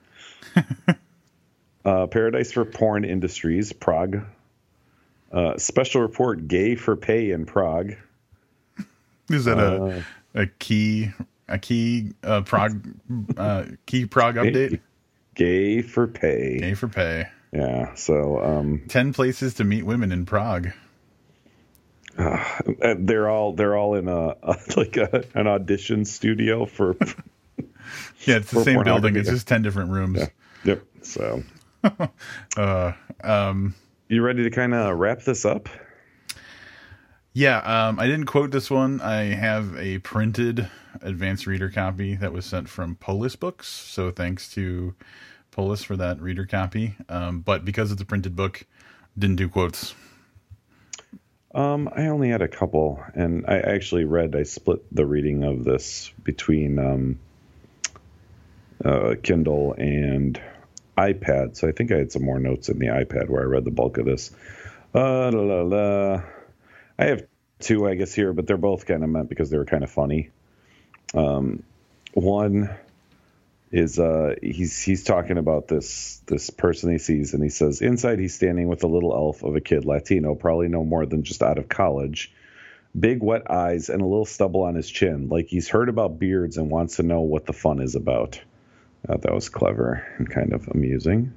[1.86, 4.24] uh, Paradise for Porn Industries, Prague.
[5.32, 7.94] Uh, special report gay for pay in Prague.
[9.30, 10.02] Is that Uh,
[10.34, 11.12] a a key
[11.48, 12.84] a key uh Prague
[13.38, 14.80] uh key Prague update?
[15.40, 16.58] Gay for pay.
[16.60, 17.28] Gay for pay.
[17.54, 17.96] Yeah.
[17.96, 20.68] So um, Ten places to meet women in Prague.
[22.18, 26.96] uh, they're all they're all in a, a like a, an audition studio for.
[28.26, 29.16] Yeah, it's the same building.
[29.16, 30.20] It's just ten different rooms.
[30.64, 30.84] yep.
[31.02, 31.42] So
[32.58, 32.92] Uh,
[33.24, 33.74] um,
[34.10, 35.70] you ready to kind of wrap this up?
[37.40, 39.00] Yeah, um, I didn't quote this one.
[39.00, 40.68] I have a printed
[41.02, 43.66] advanced reader copy that was sent from Polis Books.
[43.66, 44.94] So thanks to
[45.50, 46.96] Polis for that reader copy.
[47.08, 48.66] Um, but because it's a printed book,
[49.18, 49.96] didn't do quotes.
[51.56, 54.36] Um, I only had a couple, and I actually read.
[54.36, 57.20] I split the reading of this between um,
[58.84, 60.42] uh, Kindle and
[60.98, 63.64] iPad, so I think I had some more notes in the iPad where I read
[63.64, 64.30] the bulk of this.
[64.94, 66.24] Uh, la, la, la.
[67.00, 67.29] I have
[67.60, 69.92] two, I guess, here, but they're both kind of meant because they were kind of
[69.92, 70.32] funny.
[71.14, 71.64] Um,
[72.14, 72.70] one
[73.72, 78.20] is uh, he's he's talking about this this person he sees, and he says inside
[78.20, 81.44] he's standing with a little elf of a kid, Latino, probably no more than just
[81.44, 82.34] out of college,
[82.98, 86.58] big wet eyes and a little stubble on his chin, like he's heard about beards
[86.58, 88.42] and wants to know what the fun is about.
[89.06, 91.34] Thought that was clever and kind of amusing.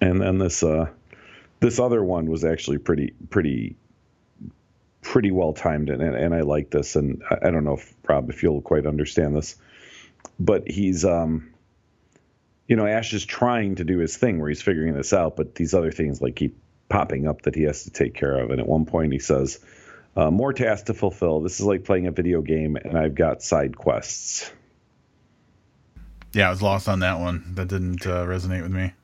[0.00, 0.90] And then this uh,
[1.60, 3.76] this other one was actually pretty pretty
[5.02, 6.96] pretty well timed, and and I like this.
[6.96, 9.56] And I, don't know if Rob, if you'll quite understand this,
[10.40, 11.52] but he's um,
[12.66, 15.54] you know, Ash is trying to do his thing where he's figuring this out, but
[15.54, 16.56] these other things like keep
[16.88, 18.50] popping up that he has to take care of.
[18.50, 19.58] And at one point, he says,
[20.16, 21.40] uh, "More tasks to fulfill.
[21.40, 24.50] This is like playing a video game, and I've got side quests."
[26.32, 27.44] Yeah, I was lost on that one.
[27.54, 28.94] That didn't uh, resonate with me.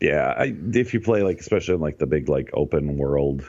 [0.00, 3.42] Yeah, I, if you play like especially in like the big like open world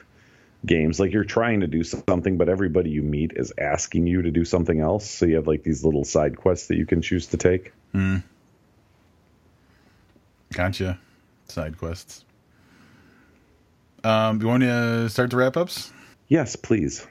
[0.66, 4.32] games, like you're trying to do something, but everybody you meet is asking you to
[4.32, 5.10] do something else.
[5.10, 7.74] So you have like these little side quests that you can choose to take.
[7.94, 8.24] mm.
[10.52, 11.00] Gotcha.
[11.48, 12.26] Side quests.
[14.04, 15.92] Um, you want to start the wrap ups?
[16.28, 17.06] Yes, please.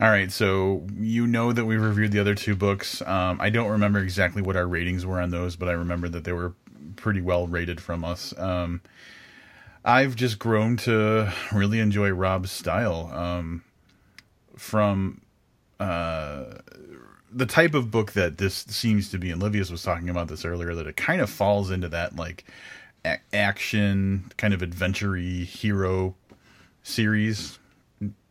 [0.00, 3.00] All right, so you know that we reviewed the other two books.
[3.02, 6.24] Um, I don't remember exactly what our ratings were on those, but I remember that
[6.24, 6.54] they were
[6.96, 8.36] pretty well rated from us.
[8.38, 8.80] Um,
[9.84, 13.10] I've just grown to really enjoy Rob's style.
[13.12, 13.64] Um,
[14.56, 15.20] from
[15.78, 16.44] uh,
[17.30, 20.44] the type of book that this seems to be, and Livius was talking about this
[20.44, 22.44] earlier, that it kind of falls into that like
[23.04, 26.14] a- action, kind of adventure hero
[26.82, 27.58] series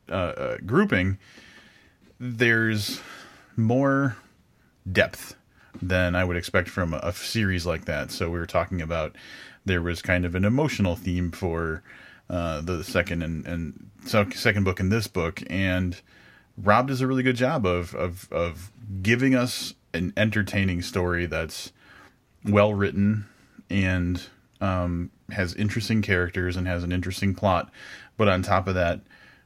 [0.09, 1.17] uh, uh, grouping
[2.19, 3.01] there's
[3.57, 4.15] more
[4.89, 5.35] depth
[5.81, 8.11] than I would expect from a, a series like that.
[8.11, 9.15] So we were talking about
[9.65, 11.83] there was kind of an emotional theme for
[12.29, 16.01] uh, the second and, and second book in this book, and
[16.57, 21.71] Rob does a really good job of of of giving us an entertaining story that's
[22.45, 23.25] well written
[23.69, 24.23] and
[24.61, 27.69] um, has interesting characters and has an interesting plot.
[28.17, 29.01] But on top of that,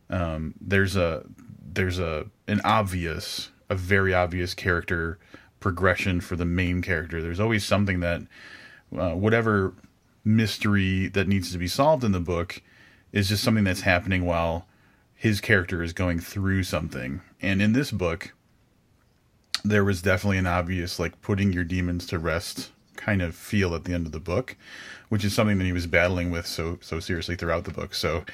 [0.10, 1.24] um, there's a
[1.74, 5.20] there's a an obvious, a very obvious character
[5.60, 7.22] progression for the main character.
[7.22, 8.22] There's always something that
[8.98, 9.74] uh, whatever
[10.28, 12.62] mystery that needs to be solved in the book
[13.12, 14.68] is just something that's happening while
[15.16, 17.22] his character is going through something.
[17.42, 18.34] And in this book,
[19.64, 23.86] there was definitely an obvious like putting your demons to rest kind of feel at
[23.86, 24.58] the end of the book,
[25.10, 27.96] which is something that he was battling with so so seriously throughout the book.
[27.96, 28.26] So,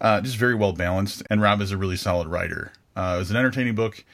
[0.00, 1.22] uh, just very well balanced.
[1.30, 2.72] And Rob is a really solid writer.
[2.96, 4.04] Uh, it was an entertaining book,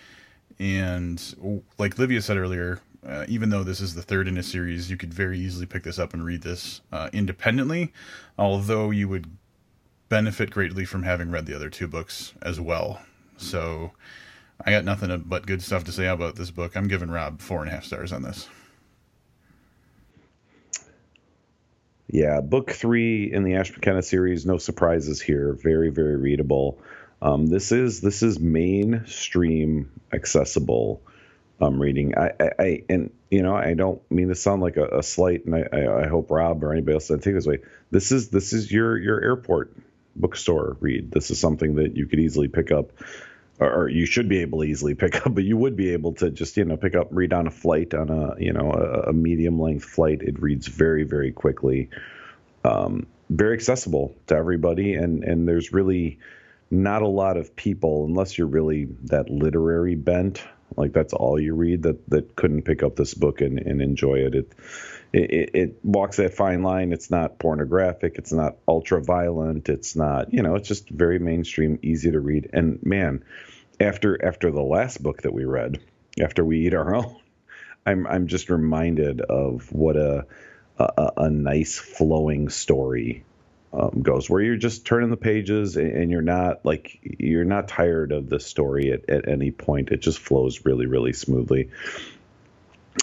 [0.58, 4.90] and like Livia said earlier, uh, even though this is the third in a series,
[4.90, 7.92] you could very easily pick this up and read this uh, independently.
[8.38, 9.26] Although you would
[10.08, 13.00] benefit greatly from having read the other two books as well.
[13.36, 13.92] So,
[14.64, 16.76] I got nothing but good stuff to say about this book.
[16.76, 18.48] I'm giving Rob four and a half stars on this.
[22.08, 24.44] Yeah, book three in the Ash McKenna series.
[24.44, 25.52] No surprises here.
[25.62, 26.78] Very, very readable.
[27.22, 31.02] Um, this is this is mainstream accessible
[31.60, 32.16] um, reading.
[32.16, 35.44] I, I, I, and you know I don't mean to sound like a, a slight,
[35.44, 37.58] and I, I, hope Rob or anybody else doesn't think this way.
[37.90, 39.76] This is this is your your airport
[40.16, 41.10] bookstore read.
[41.10, 42.92] This is something that you could easily pick up
[43.60, 46.30] or you should be able to easily pick up, but you would be able to
[46.30, 49.12] just you know pick up read on a flight on a you know a, a
[49.12, 50.22] medium length flight.
[50.22, 51.90] It reads very very quickly,
[52.64, 56.18] um, very accessible to everybody, and and there's really
[56.70, 60.42] not a lot of people unless you're really that literary bent
[60.76, 64.20] like that's all you read that that couldn't pick up this book and, and enjoy
[64.20, 64.34] it.
[64.34, 64.52] It,
[65.12, 66.92] it it walks that fine line.
[66.92, 68.16] It's not pornographic.
[68.16, 69.68] It's not ultra violent.
[69.68, 72.50] It's not you know it's just very mainstream easy to read.
[72.52, 73.24] And man
[73.80, 75.80] after after the last book that we read,
[76.20, 77.16] after we eat our own,
[77.86, 80.26] I'm I'm just reminded of what a
[80.78, 83.24] a, a nice flowing story
[83.72, 87.68] um, goes, where you're just turning the pages and, and, you're not like you're not
[87.68, 89.90] tired of the story at, at any point.
[89.90, 91.70] It just flows really really smoothly.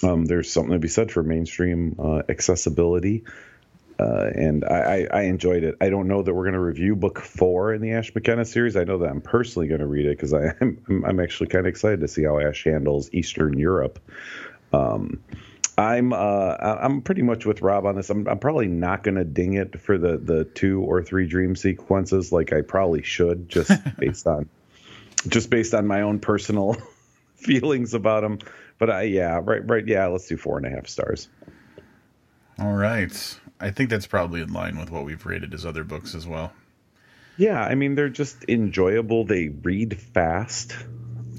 [0.04, 3.24] Um, there's something to be said for mainstream uh, accessibility
[4.00, 5.76] uh, and I, I, enjoyed it.
[5.82, 8.78] I don't know that we're going to review book four in the Ash McKenna series.
[8.78, 11.70] I know that I'm personally going to read it because I'm I'm actually kind of
[11.70, 14.00] excited to see how Ash handles Eastern Europe.
[14.72, 15.24] Um,
[15.78, 18.10] I'm uh, I'm pretty much with Rob on this.
[18.10, 21.56] I'm, I'm probably not going to ding it for the the two or three dream
[21.56, 24.50] sequences like I probably should, just based on
[25.28, 26.76] just based on my own personal
[27.36, 28.40] feelings about them.
[28.80, 31.30] But I yeah right right yeah let's do four and a half stars.
[32.60, 33.40] All right.
[33.60, 36.54] I think that's probably in line with what we've rated his other books as well.
[37.38, 39.26] Yeah, I mean they're just enjoyable.
[39.26, 40.76] They read fast.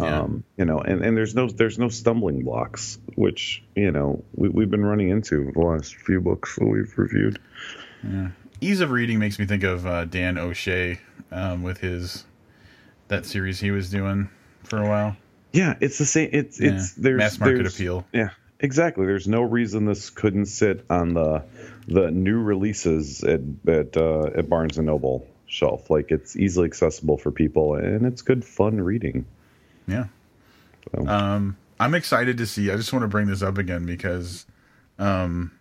[0.00, 0.20] Yeah.
[0.20, 4.48] Um, you know, and, and there's no there's no stumbling blocks, which you know we,
[4.48, 7.38] we've been running into the last few books that we've reviewed.
[8.02, 8.28] Yeah.
[8.60, 12.24] Ease of reading makes me think of uh, Dan O'Shea um, with his
[13.08, 14.28] that series he was doing
[14.64, 15.16] for a while.
[15.52, 16.30] Yeah, it's the same.
[16.32, 16.74] It's yeah.
[16.74, 18.06] it's there's mass market there's, appeal.
[18.12, 18.30] Yeah,
[18.60, 19.06] exactly.
[19.06, 21.44] There's no reason this couldn't sit on the
[21.86, 25.90] the new releases at at uh, at Barnes and Noble shelf.
[25.90, 29.26] Like it's easily accessible for people, and it's good fun reading.
[29.88, 30.06] Yeah.
[30.94, 31.06] So.
[31.06, 32.70] Um, I'm excited to see.
[32.70, 34.46] I just want to bring this up again because,
[34.98, 35.52] um,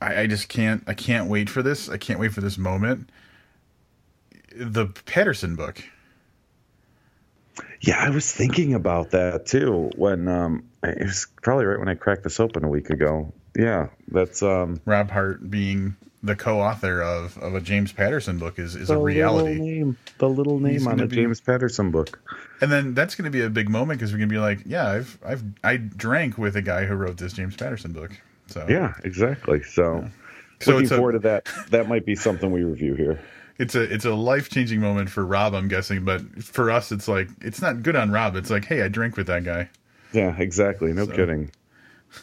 [0.00, 0.82] I, I just can't.
[0.86, 1.88] I can't wait for this.
[1.88, 3.10] I can't wait for this moment.
[4.54, 5.82] The Patterson book.
[7.80, 11.94] Yeah, I was thinking about that too when um, it was probably right when I
[11.94, 15.96] cracked this open a week ago yeah, that's um, Rob Hart being
[16.26, 19.50] the co-author of, of a James Patterson book is, is a reality.
[19.50, 22.20] Little name, the little name He's on a be, James Patterson book.
[22.60, 24.60] And then that's going to be a big moment because we're going to be like,
[24.66, 28.12] yeah, I've I've I drank with a guy who wrote this James Patterson book.
[28.48, 29.62] So yeah, exactly.
[29.62, 30.08] So, yeah.
[30.60, 31.48] so looking forward a, to that.
[31.70, 33.20] That might be something we review here.
[33.58, 37.08] It's a it's a life changing moment for Rob, I'm guessing, but for us, it's
[37.08, 38.36] like it's not good on Rob.
[38.36, 39.70] It's like, hey, I drank with that guy.
[40.12, 40.92] Yeah, exactly.
[40.92, 41.12] No so.
[41.12, 41.50] kidding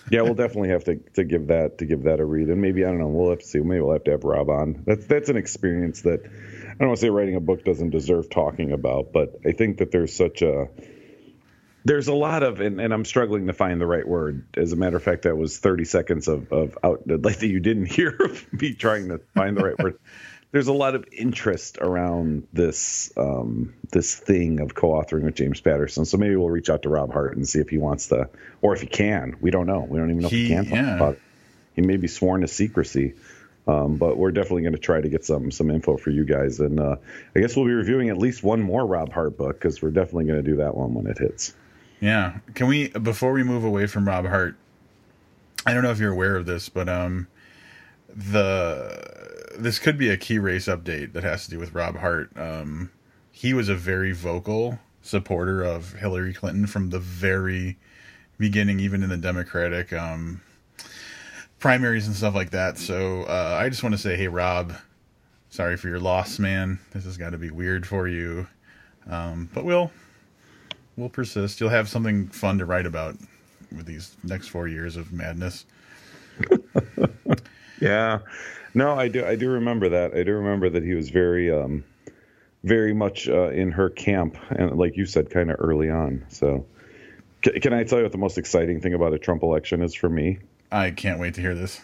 [0.10, 2.84] yeah, we'll definitely have to, to give that to give that a read, and maybe
[2.84, 3.08] I don't know.
[3.08, 3.60] We'll have to see.
[3.60, 4.84] Maybe we'll have to have Rob on.
[4.86, 8.30] That's that's an experience that I don't want to say writing a book doesn't deserve
[8.30, 10.70] talking about, but I think that there's such a
[11.86, 14.48] there's a lot of and, and I'm struggling to find the right word.
[14.56, 17.60] As a matter of fact, that was 30 seconds of of out like that you
[17.60, 20.00] didn't hear of me trying to find the right word
[20.54, 26.06] there's a lot of interest around this um, this thing of co-authoring with James Patterson.
[26.06, 28.30] So maybe we'll reach out to Rob Hart and see if he wants to,
[28.62, 29.36] or if he can.
[29.42, 29.80] We don't know.
[29.80, 30.96] We don't even know he, if he can talk yeah.
[30.96, 31.22] about it.
[31.76, 33.16] He may be sworn to secrecy.
[33.66, 36.60] Um, but we're definitely going to try to get some some info for you guys,
[36.60, 36.98] and uh,
[37.36, 40.26] I guess we'll be reviewing at least one more Rob Hart book because we're definitely
[40.26, 41.56] going to do that one when it hits.
[42.00, 42.40] Yeah.
[42.54, 44.56] Can we before we move away from Rob Hart?
[45.66, 47.28] I don't know if you're aware of this, but um,
[48.14, 52.32] the this could be a key race update that has to do with Rob Hart.
[52.38, 52.92] Um,
[53.32, 57.78] he was a very vocal supporter of Hillary Clinton from the very
[58.38, 60.42] beginning, even in the Democratic um,
[61.60, 62.78] primaries and stuff like that.
[62.78, 64.74] So uh, I just want to say, hey, Rob,
[65.50, 66.80] sorry for your loss, man.
[66.92, 68.48] This has got to be weird for you,
[69.10, 69.92] um, but we'll
[70.96, 71.60] we'll persist.
[71.60, 73.16] You'll have something fun to write about
[73.76, 75.66] with these next four years of madness.
[77.82, 78.20] yeah,
[78.74, 79.26] no, I do.
[79.26, 80.16] I do remember that.
[80.16, 81.84] I do remember that he was very, um,
[82.64, 86.26] very much uh, in her camp, and like you said, kind of early on.
[86.30, 86.66] So,
[87.46, 89.94] C- can I tell you what the most exciting thing about a Trump election is
[89.94, 90.40] for me?
[90.72, 91.80] I can't wait to hear this.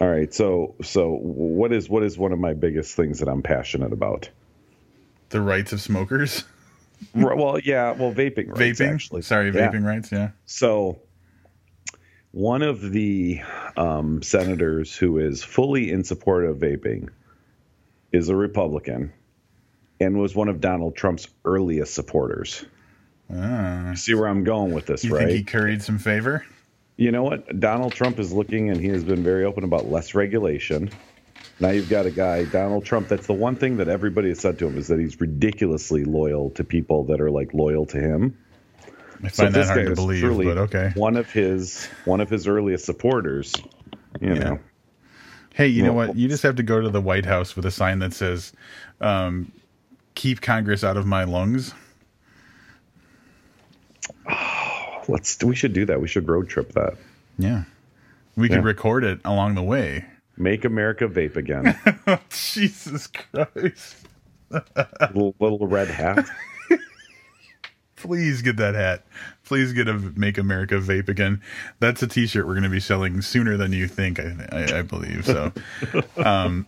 [0.00, 3.42] All right, so so what is what is one of my biggest things that I'm
[3.42, 4.28] passionate about?
[5.30, 6.44] The rights of smokers.
[7.14, 8.80] well, yeah, well, vaping rights.
[8.80, 8.92] Vaping.
[8.92, 9.22] Actually.
[9.22, 9.88] Sorry, vaping yeah.
[9.88, 10.12] rights.
[10.12, 10.30] Yeah.
[10.46, 10.98] So
[12.34, 13.40] one of the
[13.76, 17.08] um, senators who is fully in support of vaping
[18.10, 19.12] is a Republican
[20.00, 22.64] and was one of Donald Trump's earliest supporters.
[23.32, 23.92] Ah.
[23.94, 25.28] See where I'm going with this, you right?
[25.28, 26.44] Think he curried some favor.
[26.96, 27.60] You know what?
[27.60, 30.90] Donald Trump is looking, and he has been very open about less regulation.
[31.60, 33.06] Now you've got a guy, Donald Trump.
[33.06, 36.50] That's the one thing that everybody has said to him is that he's ridiculously loyal
[36.50, 38.36] to people that are like loyal to him.
[39.26, 40.92] I find so that hard to believe, but okay.
[40.94, 43.54] One of his one of his earliest supporters,
[44.20, 44.38] you yeah.
[44.38, 44.58] know.
[45.54, 46.16] Hey, you well, know what?
[46.16, 48.52] You just have to go to the White House with a sign that says,
[49.00, 49.52] um,
[50.14, 51.74] "Keep Congress out of my lungs."
[54.28, 55.42] Oh, let's.
[55.42, 56.00] We should do that.
[56.00, 56.94] We should road trip that.
[57.38, 57.64] Yeah,
[58.36, 58.56] we yeah.
[58.56, 60.06] could record it along the way.
[60.36, 61.78] Make America vape again.
[62.30, 63.96] Jesus Christ!
[65.14, 66.26] little, little red hat
[68.04, 69.02] please get that hat.
[69.46, 71.40] Please get a Make America Vape again.
[71.80, 74.20] That's a T-shirt we're going to be selling sooner than you think.
[74.20, 75.52] I, I, I believe so.
[76.22, 76.66] um,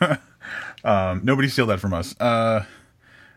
[0.84, 2.14] um, nobody steal that from us.
[2.20, 2.64] Uh,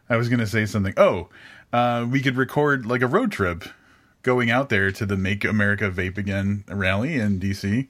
[0.10, 0.94] I was going to say something.
[0.98, 1.30] Oh,
[1.72, 3.64] uh, we could record like a road trip
[4.22, 7.88] going out there to the Make America Vape Again rally in DC.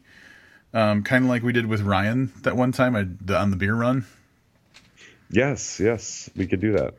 [0.72, 4.06] Um, kind of like we did with Ryan that one time on the beer run.
[5.32, 6.94] Yes, yes, we could do that.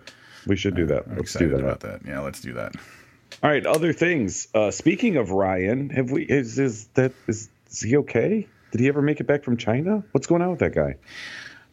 [0.47, 1.05] We should do that.
[1.09, 1.61] I'm let's do that.
[1.61, 2.01] about that.
[2.07, 2.75] Yeah, let's do that.
[3.43, 3.67] All right.
[3.67, 4.49] Other things.
[4.55, 6.23] Uh, speaking of Ryan, have we?
[6.23, 8.47] Is is that is, is he okay?
[8.71, 10.05] Did he ever make it back from China?
[10.13, 10.97] What's going on with that guy?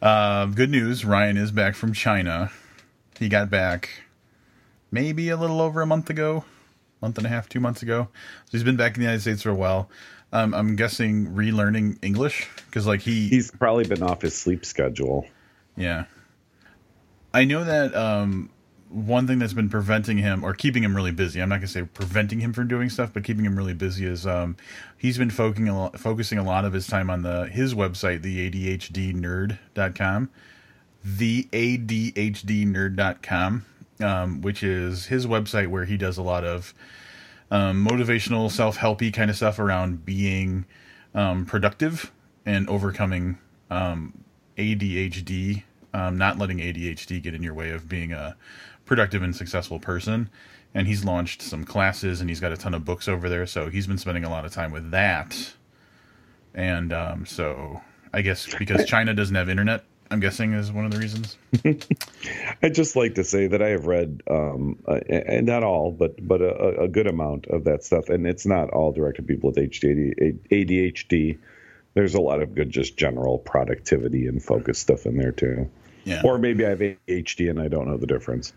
[0.02, 1.04] Uh, good news.
[1.04, 2.50] Ryan is back from China.
[3.18, 3.90] He got back
[4.90, 6.44] maybe a little over a month ago,
[7.00, 8.08] month and a half, two months ago.
[8.46, 9.88] So he's been back in the United States for a while.
[10.32, 15.26] Um, I'm guessing relearning English because like he he's probably been off his sleep schedule.
[15.76, 16.04] Yeah,
[17.32, 18.50] I know that um,
[18.94, 21.72] one thing that's been preventing him or keeping him really busy i'm not going to
[21.72, 24.56] say preventing him from doing stuff but keeping him really busy is um,
[24.96, 28.22] he's been focusing a, lot, focusing a lot of his time on the his website
[28.22, 30.30] the adhdnerd.com
[31.04, 33.64] the adhdnerd.com
[34.00, 36.72] um, which is his website where he does a lot of
[37.50, 40.64] um, motivational self-helpy kind of stuff around being
[41.14, 42.12] um, productive
[42.46, 43.38] and overcoming
[43.70, 44.24] um,
[44.56, 45.64] adhd
[45.94, 48.36] um, not letting ADHD get in your way of being a
[48.86, 50.28] productive and successful person.
[50.74, 53.46] And he's launched some classes and he's got a ton of books over there.
[53.46, 55.54] So he's been spending a lot of time with that.
[56.54, 57.80] And um, so
[58.12, 61.36] I guess because China doesn't have internet, I'm guessing is one of the reasons.
[62.62, 66.26] I'd just like to say that I have read, um, uh, and not all, but
[66.26, 69.56] but a, a, good amount of that stuff, and it's not all directed people with.
[69.56, 71.38] ADHD.
[71.94, 75.70] There's a lot of good, just general productivity and focus stuff in there too.
[76.04, 76.20] Yeah.
[76.22, 78.52] Or maybe I have ADHD and I don't know the difference.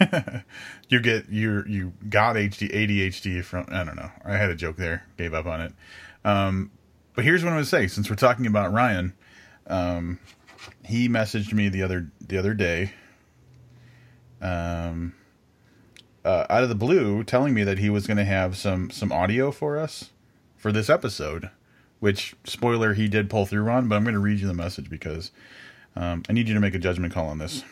[0.88, 4.10] you get you you got HD ADHD from I don't know.
[4.24, 5.72] I had a joke there, gave up on it.
[6.24, 6.70] Um,
[7.14, 7.88] but here's what I'm gonna say.
[7.88, 9.14] Since we're talking about Ryan,
[9.66, 10.18] um,
[10.84, 12.92] he messaged me the other the other day.
[14.40, 15.14] Um,
[16.24, 19.12] uh, out of the blue, telling me that he was going to have some some
[19.12, 20.10] audio for us
[20.56, 21.50] for this episode.
[22.00, 24.90] Which spoiler he did pull through on, but I'm going to read you the message
[24.90, 25.30] because
[25.96, 27.64] um, I need you to make a judgment call on this.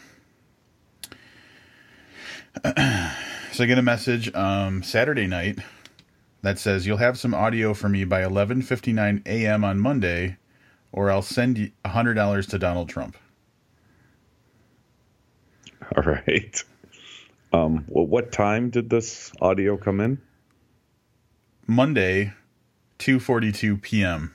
[2.64, 5.58] so I get a message um, Saturday night
[6.42, 9.64] that says you'll have some audio for me by 11:59 a.m.
[9.64, 10.36] on Monday,
[10.92, 13.16] or I'll send you hundred dollars to Donald Trump.
[15.96, 16.62] All right.
[17.52, 20.20] Um, well, what time did this audio come in?
[21.66, 22.32] Monday,
[22.98, 24.34] 2:42 p.m.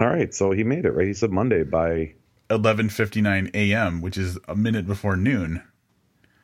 [0.00, 1.06] All right, so he made it right.
[1.06, 2.14] He said Monday by
[2.50, 5.62] 11:59 a.m., which is a minute before noon.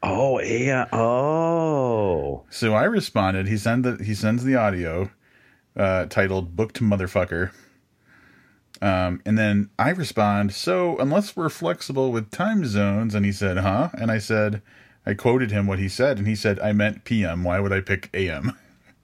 [0.03, 3.49] oh yeah oh So I responded.
[3.49, 5.11] He sent the he sends the audio
[5.77, 7.51] uh, titled "Booked Motherfucker,"
[8.81, 10.53] um, and then I respond.
[10.55, 14.63] So unless we're flexible with time zones, and he said, "Huh?" And I said,
[15.05, 17.45] I quoted him what he said, and he said, "I meant PM.
[17.45, 18.53] Why would I pick AM?"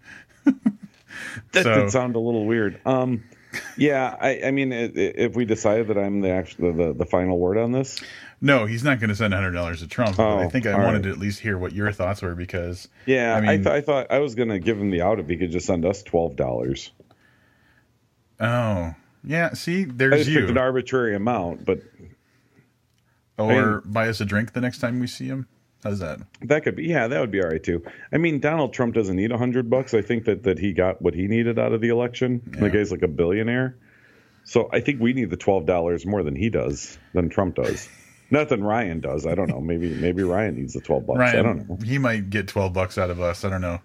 [0.45, 2.81] that So- did sound a little weird.
[2.87, 3.25] Um,
[3.77, 7.07] yeah, I, I mean, i- i- if we decided that I'm the actual the, the
[7.07, 8.01] final word on this,
[8.41, 10.17] No, he's not going to send hundred dollars to Trump.
[10.17, 11.03] but I Oh, think I wanted right.
[11.05, 14.07] to at least hear what your thoughts were because yeah, I I, th- I thought
[14.11, 16.91] I was gonna give him the out if he could just send us twelve dollars.
[18.41, 18.95] oh
[19.25, 21.81] yeah, see, I there's picked an arbitrary amount, but
[23.39, 25.47] Or buy us a drink the next time we see him.
[25.87, 26.21] How's that?
[26.43, 27.83] that could be yeah, that would be all right too.
[28.13, 29.95] I mean, Donald Trump doesn't need a hundred bucks.
[29.95, 32.43] I think that that he got what he needed out of the election.
[32.59, 33.77] The guy's like a billionaire,
[34.45, 37.89] so I think we need the twelve dollars more than he does than Trump does.
[38.31, 39.25] Not than Ryan does.
[39.25, 39.61] I don't know.
[39.61, 41.21] Maybe maybe Ryan needs the twelve bucks.
[41.21, 41.79] I don't know.
[41.85, 43.45] He might get twelve bucks out of us.
[43.45, 43.79] I don't know.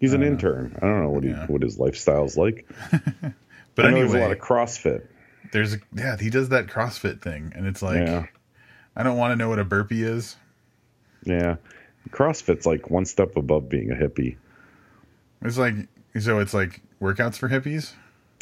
[0.00, 0.76] He's an intern.
[0.76, 1.46] I don't know what he Yeah.
[1.46, 2.66] what his lifestyle's like.
[3.74, 5.06] But I know anyway, there's a lot of CrossFit.
[5.52, 8.24] there's a, yeah, he does that CrossFit thing, and it's like yeah,
[8.96, 10.34] I don't want to know what a burpee is.
[11.26, 11.56] Yeah.
[12.10, 14.36] CrossFit's like one step above being a hippie.
[15.42, 15.74] It's like
[16.18, 17.92] so it's like workouts for hippies.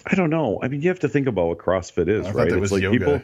[0.07, 0.61] I don't know.
[0.62, 2.53] I mean, you have to think about what CrossFit is, I right?
[2.53, 2.99] it's like yoga.
[2.99, 3.22] people.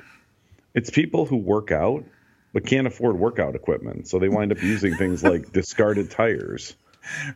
[0.73, 2.05] It's people who work out
[2.53, 6.75] but can't afford workout equipment, so they wind up using things like discarded tires.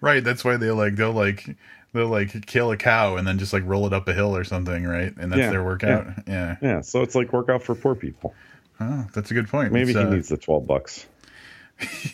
[0.00, 1.56] Right, that's why they like they'll like
[1.92, 4.44] they'll like kill a cow and then just like roll it up a hill or
[4.44, 5.14] something, right?
[5.16, 6.06] And that's Yeah, their workout.
[6.26, 6.56] Yeah.
[6.60, 8.34] Yeah, so it's like workout for poor people.
[8.80, 9.72] Oh, that's a good point.
[9.72, 11.06] Maybe It's, he uh, needs the twelve bucks.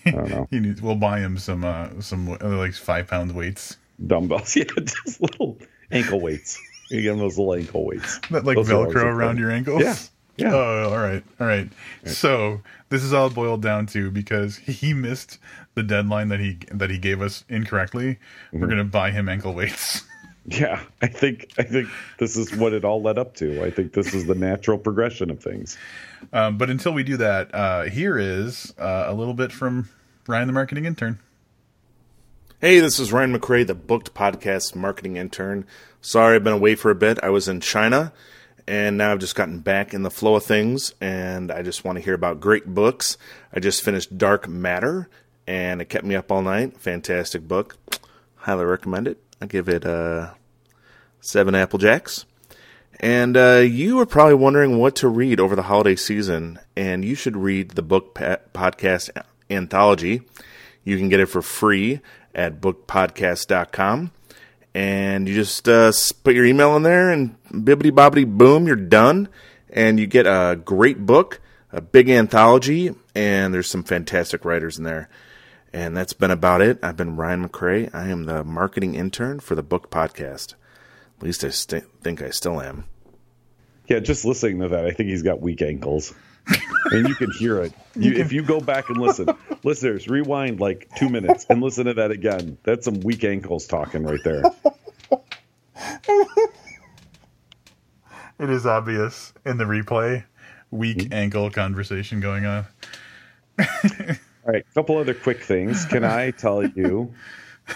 [0.07, 0.49] I don't know.
[0.51, 4.65] he needs, we'll buy him some uh some uh, like five pound weights Dumbbells, yeah,
[4.79, 5.59] just little
[5.91, 6.59] ankle weights.
[6.89, 8.19] You get them those little ankle weights.
[8.31, 9.83] that like Those Velcro around your ankles.
[9.83, 9.97] Yeah,
[10.39, 10.55] yeah.
[10.55, 11.69] Oh, all right, all right.
[12.07, 15.39] So this is all boiled down to because he missed
[15.75, 18.19] the deadline that he that he gave us incorrectly.
[18.53, 18.69] We're Mm-hmm.
[18.71, 20.05] gonna buy him ankle weights.
[20.47, 21.89] Yeah, I think I think
[22.19, 23.63] this is what it all led up to.
[23.63, 25.77] I think this is the natural progression of things.
[26.33, 29.89] Um, but until we do that, uh, here is uh, a little bit from
[30.27, 31.19] Ryan, the marketing intern.
[32.61, 35.67] Hey, this is Ryan McCrae, the Booked Podcast marketing intern.
[36.03, 37.19] Sorry I've been away for a bit.
[37.23, 38.13] I was in China,
[38.67, 41.97] and now I've just gotten back in the flow of things, and I just want
[41.97, 43.17] to hear about great books.
[43.51, 45.09] I just finished Dark Matter,
[45.47, 46.79] and it kept me up all night.
[46.79, 47.79] Fantastic book.
[48.37, 49.23] Highly recommend it.
[49.41, 50.35] I give it uh,
[51.21, 52.27] seven Apple Jacks.
[53.03, 57.15] And uh, you are probably wondering what to read over the holiday season, and you
[57.15, 59.09] should read the book pa- podcast
[59.49, 60.21] anthology.
[60.85, 62.01] You can get it for free
[62.35, 64.11] at bookpodcast.com.
[64.75, 65.91] And you just uh,
[66.23, 69.29] put your email in there, and bibbity bobbity boom, you're done.
[69.71, 71.41] And you get a great book,
[71.73, 75.09] a big anthology, and there's some fantastic writers in there.
[75.73, 76.79] And that's been about it.
[76.83, 77.95] I've been Ryan McCrae.
[77.95, 80.55] I am the marketing intern for the Book Podcast.
[81.17, 82.85] At least I st- think I still am.
[83.91, 86.15] Yeah, just listening to that, I think he's got weak ankles.
[86.93, 87.73] and you can hear it.
[87.97, 89.29] You, if you go back and listen,
[89.65, 92.57] listeners, rewind like two minutes and listen to that again.
[92.63, 94.43] That's some weak ankles talking right there.
[98.39, 100.25] It is obvious in the replay.
[100.71, 101.13] Weak Mm-hmm.
[101.13, 102.65] ankle conversation going on.
[103.59, 103.67] All
[104.47, 105.85] right, a couple other quick things.
[105.85, 107.13] Can I tell you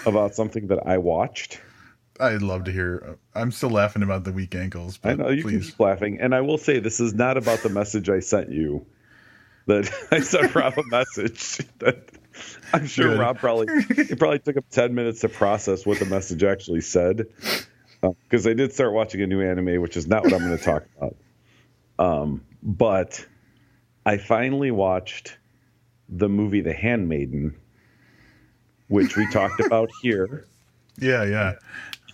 [0.05, 1.59] about something that I watched?
[2.19, 3.17] I'd love to hear.
[3.33, 4.97] I'm still laughing about the weak ankles.
[4.97, 7.59] But I know you can keep laughing, and I will say this is not about
[7.59, 8.85] the message I sent you.
[9.67, 12.09] That I sent Rob a message that
[12.73, 13.19] I'm sure Good.
[13.19, 17.27] Rob probably it probably took him ten minutes to process what the message actually said.
[18.01, 20.63] Because I did start watching a new anime, which is not what I'm going to
[20.63, 21.15] talk about.
[21.97, 23.25] Um, but
[24.05, 25.37] I finally watched
[26.07, 27.55] the movie The Handmaiden,
[28.89, 30.45] which we talked about here
[30.99, 31.53] Yeah, yeah.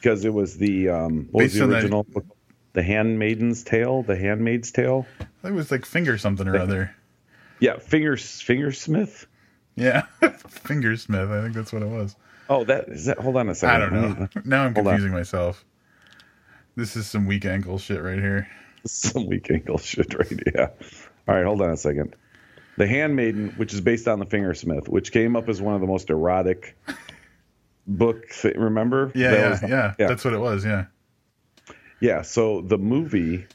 [0.02, 2.26] Because it was the um, what was the original book?
[2.74, 5.06] The Handmaiden's Tale, The Handmaid's Tale.
[5.20, 6.96] I think it was like finger something or other.
[7.60, 9.28] Yeah, Fingers Fingersmith.
[9.76, 11.32] Yeah, Fingersmith.
[11.32, 12.16] I think that's what it was.
[12.50, 13.20] Oh, that is that.
[13.20, 13.76] Hold on a second.
[13.76, 14.28] I don't know.
[14.46, 15.64] Now I'm confusing myself.
[16.76, 18.48] This is some weak ankle shit right here.
[18.88, 20.40] Some weak ankle shit right here.
[20.56, 20.70] Yeah.
[21.28, 22.16] All right, hold on a second.
[22.78, 25.88] The Handmaiden, which is based on the Fingersmith, which came up as one of the
[25.88, 26.76] most erotic
[27.88, 28.44] books.
[28.44, 29.12] Remember?
[29.16, 30.66] Yeah, yeah, was- yeah, That's what it was.
[30.66, 30.86] Yeah.
[32.00, 33.46] Yeah, so the movie,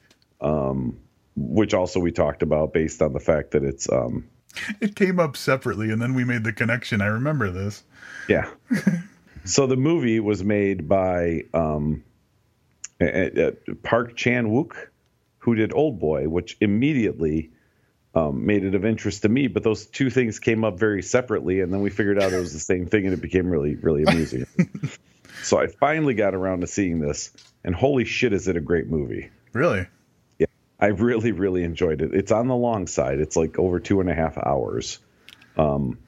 [0.40, 0.96] um,
[1.34, 4.28] which also we talked about, based on the fact that it's, um,
[4.80, 7.00] It came up separately, and then we made the connection.
[7.00, 7.82] I remember this.
[8.28, 8.48] yeah.
[9.44, 12.04] so the movie was made by um,
[13.00, 13.50] uh, uh,
[13.82, 14.74] Park Chan Wook,
[15.38, 17.50] who did Old Boy, which immediately
[18.16, 19.46] um, made it of interest to me.
[19.46, 22.54] But those two things came up very separately, and then we figured out it was
[22.54, 24.46] the same thing, and it became really, really amusing.
[25.42, 27.30] so I finally got around to seeing this,
[27.62, 29.28] and holy shit, is it a great movie!
[29.52, 29.86] Really?
[30.38, 30.46] Yeah,
[30.80, 32.14] I really, really enjoyed it.
[32.14, 34.98] It's on the long side; it's like over two and a half hours.
[35.58, 35.98] Um,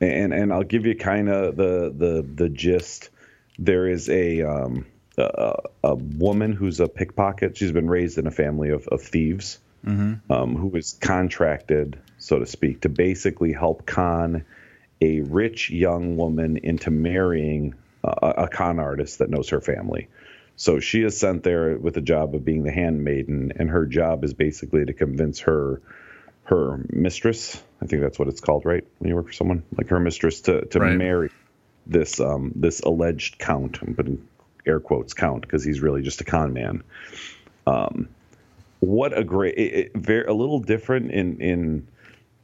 [0.00, 3.10] and and I'll give you kind of the the the gist.
[3.58, 4.84] There is a um,
[5.16, 7.56] a, a woman who's a pickpocket.
[7.56, 10.32] She's been raised in a family of, of thieves mm-hmm.
[10.32, 14.44] um, who is contracted, so to speak, to basically help con
[15.00, 20.08] a rich young woman into marrying a, a con artist that knows her family.
[20.56, 24.24] So she is sent there with the job of being the handmaiden, and her job
[24.24, 25.82] is basically to convince her
[26.44, 27.62] her mistress.
[27.82, 28.84] I think that's what it's called, right?
[28.98, 30.96] When you work for someone like her mistress to to right.
[30.96, 31.30] marry
[31.86, 33.80] this um this alleged count.
[33.82, 34.26] I'm putting
[34.66, 36.82] air quotes count because he's really just a con man.
[37.66, 38.08] Um,
[38.80, 41.88] what a great, it, it, very a little different in in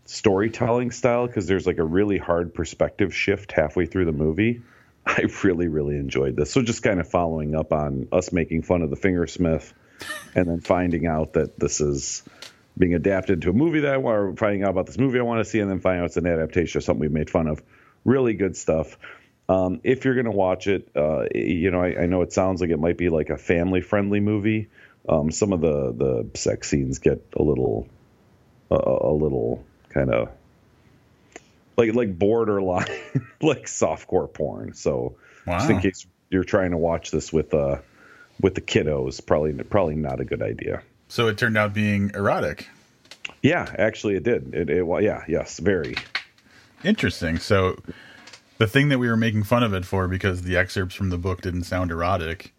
[0.04, 4.62] storytelling style because there's like a really hard perspective shift halfway through the movie.
[5.06, 6.50] I really really enjoyed this.
[6.50, 9.72] So just kind of following up on us making fun of the Fingersmith,
[10.34, 12.22] and then finding out that this is
[12.76, 15.44] being adapted to a movie that I want, finding out about this movie I want
[15.44, 17.62] to see, and then finding out it's an adaptation of something we made fun of.
[18.04, 18.96] Really good stuff.
[19.48, 22.60] Um, if you're going to watch it, uh, you know, I, I, know it sounds
[22.60, 24.68] like it might be like a family friendly movie.
[25.09, 27.88] Um, some of the the sex scenes get a little
[28.70, 30.28] uh, a little kind of
[31.76, 32.86] like like borderline
[33.42, 34.74] like softcore porn.
[34.74, 35.59] So wow.
[35.59, 37.78] just in case you're trying to watch this with uh
[38.40, 40.82] with the kiddos, probably probably not a good idea.
[41.09, 42.68] So it turned out being erotic.
[43.42, 44.55] Yeah, actually, it did.
[44.55, 45.96] It, it well, yeah, yes, very
[46.84, 47.38] interesting.
[47.38, 47.76] So
[48.59, 51.18] the thing that we were making fun of it for because the excerpts from the
[51.18, 52.51] book didn't sound erotic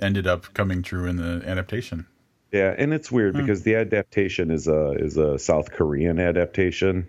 [0.00, 2.06] ended up coming true in the adaptation.
[2.52, 3.42] Yeah, and it's weird hmm.
[3.42, 7.08] because the adaptation is a is a South Korean adaptation.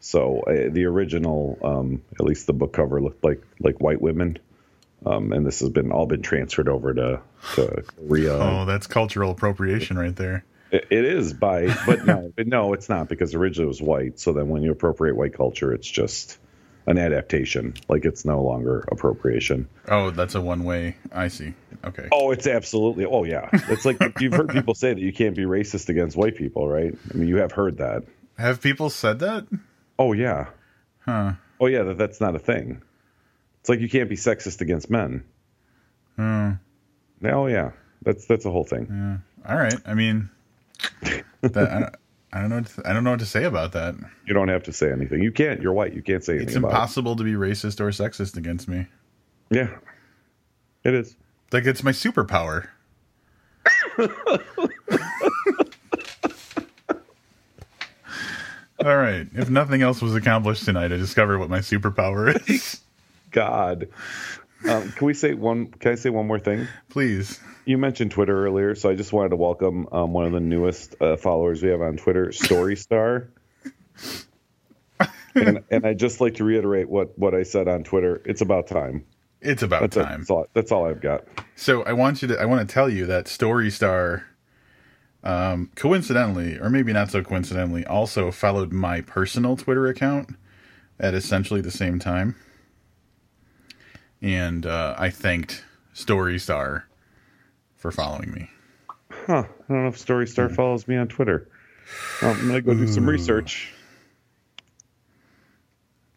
[0.00, 4.38] So uh, the original, um, at least the book cover looked like like white women,
[5.06, 7.20] um, and this has been all been transferred over to
[7.54, 8.34] to Korea.
[8.34, 10.44] Oh, that's cultural appropriation right there.
[10.72, 14.18] it, it is by, but no, but no, it's not because originally it was white.
[14.18, 16.38] So then when you appropriate white culture, it's just
[16.86, 17.74] an adaptation.
[17.88, 19.68] Like it's no longer appropriation.
[19.88, 20.96] Oh, that's a one way.
[21.12, 21.54] I see.
[21.84, 22.08] Okay.
[22.12, 23.04] Oh, it's absolutely.
[23.04, 23.48] Oh, yeah.
[23.52, 26.96] It's like you've heard people say that you can't be racist against white people, right?
[27.12, 28.04] I mean, you have heard that.
[28.38, 29.46] Have people said that?
[29.98, 30.48] Oh, yeah.
[31.00, 31.32] Huh.
[31.60, 31.82] Oh, yeah.
[31.82, 32.82] That that's not a thing.
[33.60, 35.24] It's like you can't be sexist against men.
[36.16, 36.52] Hmm.
[37.24, 37.72] Oh, yeah.
[38.02, 38.86] That's that's a whole thing.
[38.90, 39.50] Yeah.
[39.52, 39.74] All right.
[39.86, 40.30] I mean,
[41.40, 41.98] that,
[42.32, 42.56] I don't know.
[42.56, 43.94] What to, I don't know what to say about that.
[44.26, 45.22] You don't have to say anything.
[45.22, 45.60] You can't.
[45.60, 45.92] You're white.
[45.92, 46.48] You can't say anything.
[46.48, 47.18] It's impossible it.
[47.18, 48.86] to be racist or sexist against me.
[49.50, 49.68] Yeah,
[50.84, 51.14] it is.
[51.52, 52.68] Like it's my superpower.
[58.84, 59.28] All right.
[59.34, 62.80] If nothing else was accomplished tonight, I discovered what my superpower is.
[63.30, 63.88] God.
[64.68, 65.66] Um, can we say one?
[65.66, 66.68] Can I say one more thing?
[66.88, 70.40] Please you mentioned Twitter earlier, so I just wanted to welcome um, one of the
[70.40, 73.28] newest uh, followers we have on Twitter, Story Star.
[75.34, 78.20] and, and I just like to reiterate what what I said on Twitter.
[78.24, 79.04] It's about time.
[79.40, 80.20] It's about that's time.
[80.20, 81.24] that's, all, that's all I've got.
[81.56, 82.40] So I want you to.
[82.40, 84.26] I want to tell you that Story Star,
[85.22, 90.30] um, coincidentally, or maybe not so coincidentally, also followed my personal Twitter account
[90.98, 92.34] at essentially the same time,
[94.22, 96.86] and uh, I thanked Story Star
[97.76, 98.48] for following me.
[99.10, 99.44] Huh.
[99.46, 100.54] I don't know if Story Star mm.
[100.54, 101.48] follows me on Twitter.
[102.22, 103.72] Well, I'm going to go do some research.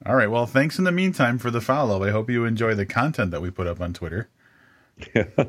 [0.05, 0.29] All right.
[0.29, 2.03] Well, thanks in the meantime for the follow.
[2.03, 4.29] I hope you enjoy the content that we put up on Twitter.
[5.13, 5.25] Yeah.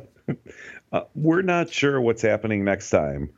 [0.93, 3.31] uh, we're not sure what's happening next time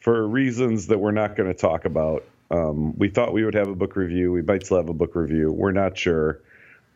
[0.00, 2.24] for reasons that we're not going to talk about.
[2.50, 4.32] Um, we thought we would have a book review.
[4.32, 5.52] We might still have a book review.
[5.52, 6.42] We're not sure.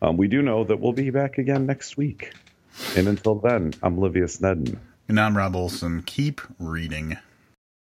[0.01, 2.33] Um, we do know that we'll be back again next week.
[2.97, 4.79] And until then, I'm Livia Nedin.
[5.09, 6.03] And I'm Rob Olson.
[6.03, 7.17] Keep reading.